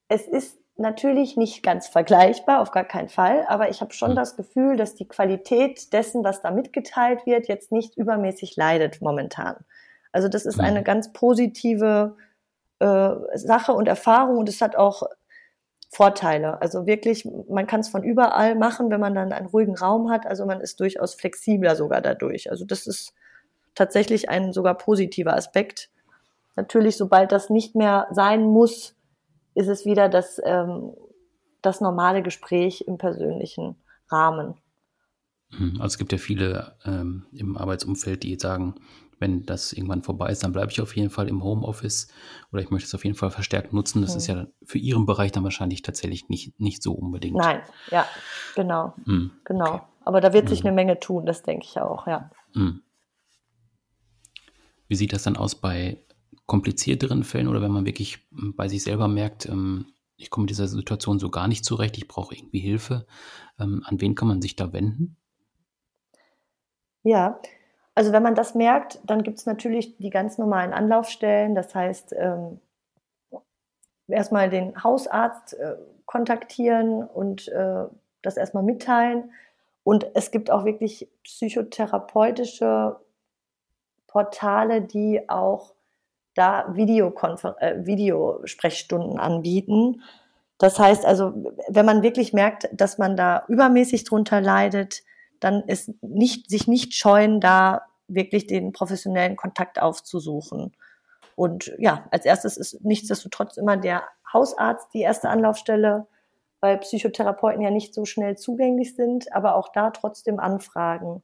Es 0.09 0.27
ist 0.27 0.59
natürlich 0.77 1.37
nicht 1.37 1.63
ganz 1.63 1.87
vergleichbar, 1.87 2.61
auf 2.61 2.71
gar 2.71 2.85
keinen 2.85 3.09
Fall, 3.09 3.45
aber 3.49 3.71
ich 3.71 3.81
habe 3.81 3.93
schon 3.93 4.13
mhm. 4.13 4.17
das 4.17 4.37
Gefühl, 4.37 4.77
dass 4.77 4.95
die 4.95 5.09
Qualität 5.09 5.93
dessen, 5.93 6.23
was 6.23 6.43
da 6.43 6.51
mitgeteilt 6.51 7.27
wird, 7.27 7.49
jetzt 7.49 7.73
nicht 7.73 7.97
übermäßig 7.97 8.57
leidet 8.57 9.01
momentan. 9.01 9.57
Also 10.13 10.29
das 10.29 10.47
ist 10.47 10.61
eine 10.61 10.81
mhm. 10.81 10.85
ganz 10.85 11.13
positive 11.13 12.17
äh, 12.79 13.11
Sache 13.35 13.73
und 13.73 13.89
Erfahrung 13.89 14.39
und 14.39 14.49
es 14.49 14.61
hat 14.61 14.77
auch 14.77 15.03
Vorteile. 15.97 16.61
Also 16.61 16.87
wirklich, 16.87 17.27
man 17.49 17.67
kann 17.67 17.81
es 17.81 17.89
von 17.89 18.03
überall 18.03 18.55
machen, 18.55 18.91
wenn 18.91 19.01
man 19.01 19.15
dann 19.15 19.33
einen 19.33 19.47
ruhigen 19.47 19.75
Raum 19.75 20.11
hat. 20.11 20.27
Also 20.27 20.45
man 20.45 20.61
ist 20.61 20.79
durchaus 20.79 21.15
flexibler 21.15 21.75
sogar 21.75 22.03
dadurch. 22.03 22.51
Also 22.51 22.67
das 22.67 22.87
ist 22.87 23.15
tatsächlich 23.75 24.29
ein 24.29 24.53
sogar 24.53 24.77
positiver 24.77 25.35
Aspekt. 25.35 25.89
Natürlich, 26.55 26.99
sobald 26.99 27.33
das 27.33 27.49
nicht 27.49 27.75
mehr 27.75 28.09
sein 28.11 28.43
muss, 28.43 28.95
ist 29.55 29.69
es 29.69 29.87
wieder 29.87 30.11
das, 30.11 30.39
ähm, 30.45 30.93
das 31.63 31.81
normale 31.81 32.23
Gespräch 32.23 32.85
im 32.87 32.99
persönlichen 32.99 33.77
Rahmen. 34.11 34.61
Mhm. 35.49 35.77
Also 35.77 35.95
es 35.95 35.99
gibt 35.99 36.13
ja 36.13 36.19
viele 36.19 36.77
ähm, 36.85 37.25
im 37.33 37.57
Arbeitsumfeld, 37.57 38.23
die 38.23 38.39
sagen, 38.39 38.75
wenn 39.19 39.45
das 39.45 39.73
irgendwann 39.73 40.03
vorbei 40.03 40.31
ist, 40.31 40.45
dann 40.45 40.53
bleibe 40.53 40.71
ich 40.71 40.81
auf 40.81 40.95
jeden 40.97 41.11
Fall 41.11 41.29
im 41.29 41.43
Homeoffice 41.43 42.09
oder 42.53 42.63
ich 42.63 42.71
möchte 42.71 42.87
es 42.87 42.95
auf 42.95 43.05
jeden 43.05 43.17
Fall 43.17 43.31
verstärkt 43.31 43.73
nutzen. 43.73 44.03
Das 44.03 44.13
mhm. 44.13 44.17
ist 44.19 44.27
ja 44.27 44.47
für 44.65 44.79
Ihren 44.79 45.07
Bereich 45.07 45.33
dann 45.33 45.45
wahrscheinlich 45.45 45.83
tatsächlich 45.83 46.29
nicht, 46.29 46.59
nicht 46.61 46.83
so 46.83 46.93
unbedingt. 46.93 47.37
Nein, 47.37 47.61
ja, 47.91 48.07
genau. 48.55 48.95
Mhm. 49.05 49.33
Genau. 49.45 49.75
Okay. 49.75 49.85
Aber 50.05 50.21
da 50.21 50.33
wird 50.33 50.49
sich 50.49 50.63
mhm. 50.63 50.69
eine 50.69 50.75
Menge 50.77 51.01
tun, 51.01 51.27
das 51.27 51.43
denke 51.43 51.67
ich 51.69 51.81
auch, 51.81 52.07
ja. 52.07 52.31
Mhm. 52.55 52.83
Wie 54.89 54.95
sieht 54.95 55.13
das 55.13 55.25
dann 55.25 55.37
aus 55.37 55.57
bei 55.57 56.01
komplizierteren 56.47 57.25
Fällen 57.25 57.49
oder 57.49 57.61
wenn 57.61 57.73
man 57.73 57.87
wirklich 57.87 58.19
bei 58.31 58.69
sich 58.69 58.85
selber 58.85 59.09
merkt, 59.09 59.47
ähm, 59.47 59.87
ich 60.17 60.31
komme 60.31 60.45
mit 60.45 60.51
dieser 60.51 60.69
Situation 60.69 61.19
so 61.19 61.29
gar 61.29 61.49
nicht 61.49 61.65
zurecht, 61.65 61.99
ich 61.99 62.09
brauche 62.09 62.35
irgendwie 62.35 62.61
Hilfe. 62.61 63.07
Ähm, 63.59 63.83
an 63.85 64.01
wen 64.01 64.15
kann 64.15 64.29
man 64.29 64.41
sich 64.41 64.57
da 64.57 64.73
wenden? 64.73 65.17
Ja, 67.03 67.39
also 67.97 68.13
wenn 68.13 68.23
man 68.23 68.35
das 68.35 68.55
merkt, 68.55 69.01
dann 69.05 69.23
gibt 69.23 69.39
es 69.39 69.47
natürlich 69.47 69.97
die 69.97 70.11
ganz 70.11 70.37
normalen 70.37 70.75
Anlaufstellen. 70.75 71.55
Das 71.55 71.75
heißt, 71.75 72.15
ähm, 72.17 72.61
erstmal 74.07 74.51
den 74.51 74.85
Hausarzt 74.85 75.55
äh, 75.55 75.77
kontaktieren 76.05 77.03
und 77.03 77.49
äh, 77.49 77.85
das 78.21 78.37
erstmal 78.37 78.63
mitteilen. 78.63 79.33
Und 79.83 80.07
es 80.13 80.31
gibt 80.31 80.51
auch 80.51 80.67
wirklich 80.67 81.09
psychotherapeutische 81.25 83.01
Portale, 84.07 84.83
die 84.83 85.27
auch 85.31 85.73
da 86.35 86.77
Videokonfer 86.77 87.57
äh, 87.61 87.87
Videosprechstunden 87.87 89.19
anbieten. 89.19 90.03
Das 90.59 90.79
heißt 90.79 91.07
also, 91.07 91.33
wenn 91.69 91.87
man 91.87 92.03
wirklich 92.03 92.35
merkt, 92.35 92.69
dass 92.73 92.99
man 92.99 93.17
da 93.17 93.45
übermäßig 93.49 94.05
drunter 94.05 94.43
leidet, 94.43 95.03
dann 95.41 95.63
ist 95.65 95.91
nicht, 96.03 96.49
sich 96.51 96.67
nicht 96.67 96.95
scheuen, 96.95 97.41
da 97.41 97.83
wirklich 98.09 98.47
den 98.47 98.73
professionellen 98.73 99.37
Kontakt 99.37 99.81
aufzusuchen. 99.81 100.73
Und 101.35 101.73
ja, 101.79 102.07
als 102.11 102.25
erstes 102.25 102.57
ist 102.57 102.85
nichtsdestotrotz 102.85 103.57
immer 103.57 103.77
der 103.77 104.05
Hausarzt 104.33 104.93
die 104.95 105.03
erste 105.03 105.29
Anlaufstelle, 105.29 106.07
weil 106.61 106.79
Psychotherapeuten 106.79 107.63
ja 107.63 107.71
nicht 107.71 107.95
so 107.95 108.05
schnell 108.05 108.37
zugänglich 108.37 108.97
sind, 108.97 109.33
aber 109.33 109.55
auch 109.57 109.71
da 109.73 109.91
trotzdem 109.91 110.41
anfragen. 110.41 111.23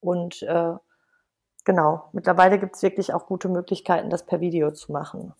Und 0.00 0.42
äh, 0.42 0.74
genau, 1.64 2.08
mittlerweile 2.12 2.58
gibt 2.58 2.76
es 2.76 2.82
wirklich 2.82 3.12
auch 3.12 3.26
gute 3.26 3.48
Möglichkeiten, 3.48 4.10
das 4.10 4.24
per 4.24 4.40
Video 4.40 4.72
zu 4.72 4.92
machen. 4.92 5.34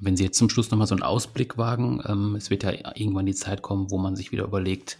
Wenn 0.00 0.16
Sie 0.16 0.24
jetzt 0.24 0.38
zum 0.38 0.48
Schluss 0.48 0.70
nochmal 0.70 0.86
so 0.86 0.94
einen 0.94 1.02
Ausblick 1.02 1.58
wagen, 1.58 2.02
ähm, 2.08 2.36
es 2.36 2.50
wird 2.50 2.62
ja 2.62 2.70
irgendwann 2.94 3.26
die 3.26 3.34
Zeit 3.34 3.62
kommen, 3.62 3.90
wo 3.90 3.98
man 3.98 4.16
sich 4.16 4.32
wieder 4.32 4.44
überlegt, 4.44 4.96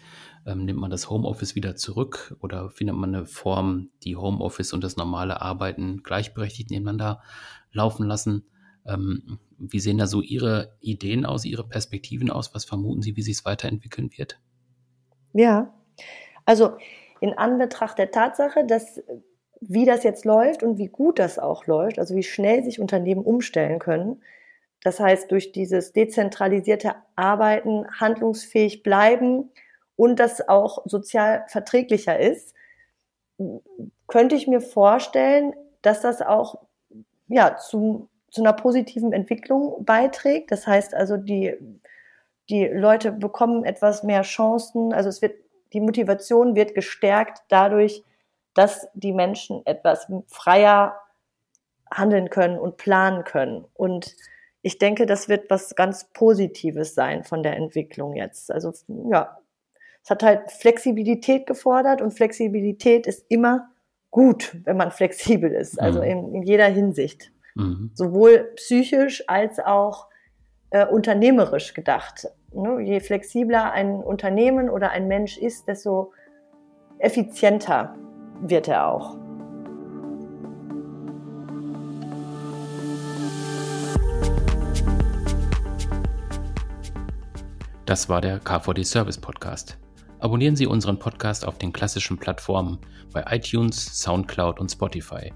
ähm, 0.47 0.65
nimmt 0.65 0.81
man 0.81 0.91
das 0.91 1.09
Homeoffice 1.09 1.55
wieder 1.55 1.77
zurück 1.77 2.37
oder 2.41 2.71
findet 2.71 2.97
man 2.97 3.15
eine 3.15 3.27
Form, 3.27 3.91
die 4.03 4.17
Homeoffice 4.17 4.73
und 4.73 4.83
das 4.83 4.97
normale 4.97 5.41
Arbeiten 5.41 6.03
gleichberechtigt 6.03 6.71
nebeneinander 6.71 7.23
laufen 7.73 8.07
lassen? 8.07 8.45
Ähm, 8.87 9.39
wie 9.59 9.81
sehen 9.81 9.99
da 9.99 10.07
so 10.07 10.21
Ihre 10.21 10.77
Ideen 10.81 11.25
aus, 11.25 11.45
Ihre 11.45 11.67
Perspektiven 11.67 12.31
aus? 12.31 12.55
Was 12.55 12.65
vermuten 12.65 13.03
Sie, 13.03 13.17
wie 13.17 13.23
sich 13.23 13.37
es 13.39 13.45
weiterentwickeln 13.45 14.11
wird? 14.17 14.41
Ja, 15.33 15.73
also 16.45 16.73
in 17.21 17.39
Anbetracht 17.39 17.99
der 17.99 18.11
Tatsache, 18.11 18.67
dass 18.67 19.01
wie 19.61 19.85
das 19.85 20.03
jetzt 20.03 20.25
läuft 20.25 20.65
und 20.65 20.79
wie 20.79 20.89
gut 20.89 21.21
das 21.21 21.39
auch 21.39 21.67
läuft, 21.67 22.01
also 22.01 22.17
wie 22.17 22.25
schnell 22.25 22.65
sich 22.65 22.81
Unternehmen 22.81 23.23
umstellen 23.23 23.79
können, 23.79 24.21
das 24.83 24.99
heißt, 24.99 25.31
durch 25.31 25.53
dieses 25.53 25.93
dezentralisierte 25.93 26.97
Arbeiten 27.15 27.87
handlungsfähig 28.01 28.83
bleiben 28.83 29.51
und 29.97 30.19
das 30.19 30.49
auch 30.49 30.83
sozial 30.87 31.45
verträglicher 31.49 32.19
ist, 32.19 32.55
könnte 34.07 34.35
ich 34.35 34.47
mir 34.47 34.61
vorstellen, 34.61 35.55
dass 35.83 36.01
das 36.01 36.23
auch 36.23 36.57
ja, 37.29 37.57
zu, 37.57 38.09
zu 38.31 38.43
einer 38.43 38.53
positiven 38.53 39.13
Entwicklung 39.13 39.85
beiträgt. 39.85 40.51
Das 40.51 40.67
heißt 40.67 40.95
also, 40.95 41.17
die, 41.17 41.57
die 42.49 42.67
Leute 42.67 43.13
bekommen 43.13 43.65
etwas 43.65 44.03
mehr 44.03 44.23
Chancen. 44.23 44.93
Also 44.93 45.09
es 45.09 45.23
wird, 45.23 45.37
die 45.73 45.81
Motivation 45.81 46.55
wird 46.55 46.75
gestärkt 46.75 47.43
dadurch, 47.49 48.05
dass 48.55 48.89
die 48.95 49.13
Menschen 49.13 49.65
etwas 49.65 50.07
freier 50.29 51.01
handeln 51.91 52.31
können 52.31 52.59
und 52.59 52.77
planen 52.77 53.25
können. 53.25 53.65
Und 53.75 54.15
ich 54.63 54.79
denke, 54.79 55.07
das 55.07 55.29
wird 55.29 55.51
was 55.51 55.75
ganz 55.75 56.05
Positives 56.13 56.95
sein 56.95 57.25
von 57.25 57.43
der 57.43 57.57
Entwicklung 57.57 58.15
jetzt. 58.15 58.51
Also 58.51 58.73
ja, 59.11 59.39
es 60.05 60.11
hat 60.11 60.23
halt 60.23 60.51
Flexibilität 60.51 61.47
gefordert 61.47 62.03
und 62.03 62.12
Flexibilität 62.12 63.07
ist 63.07 63.25
immer 63.29 63.69
gut, 64.11 64.57
wenn 64.65 64.77
man 64.77 64.91
flexibel 64.91 65.51
ist, 65.53 65.81
also 65.81 66.01
mhm. 66.01 66.05
in, 66.05 66.35
in, 66.35 66.43
jeder 66.43 66.67
Hinsicht. 66.67 67.31
Mhm. 67.55 67.91
Sowohl 67.95 68.51
psychisch 68.57 69.23
als 69.29 69.61
auch 69.61 70.09
äh, 70.71 70.87
unternehmerisch 70.87 71.73
gedacht. 71.75 72.29
Ne? 72.53 72.81
Je 72.81 73.01
flexibler 73.01 73.73
ein 73.73 73.95
Unternehmen 73.95 74.69
oder 74.69 74.91
ein 74.91 75.07
Mensch 75.07 75.38
ist, 75.38 75.69
desto 75.69 76.12
effizienter 76.99 77.95
wird 78.41 78.69
er 78.69 78.88
auch. 78.88 79.17
Das 87.87 88.09
war 88.09 88.21
der 88.21 88.38
KVD 88.41 88.85
Service 88.85 89.19
Podcast. 89.19 89.79
Abonnieren 90.23 90.55
Sie 90.55 90.69
unseren 90.69 91.01
Podcast 91.01 91.45
auf 91.45 91.59
den 91.59 91.73
klassischen 91.73 92.17
Plattformen 92.17 92.79
bei 93.13 93.25
iTunes, 93.29 94.01
SoundCloud 94.01 94.61
und 94.61 94.71
Spotify. 94.71 95.33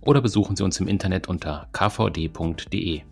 Oder 0.00 0.22
besuchen 0.22 0.56
Sie 0.56 0.64
uns 0.64 0.80
im 0.80 0.88
Internet 0.88 1.28
unter 1.28 1.68
kvd.de. 1.74 3.02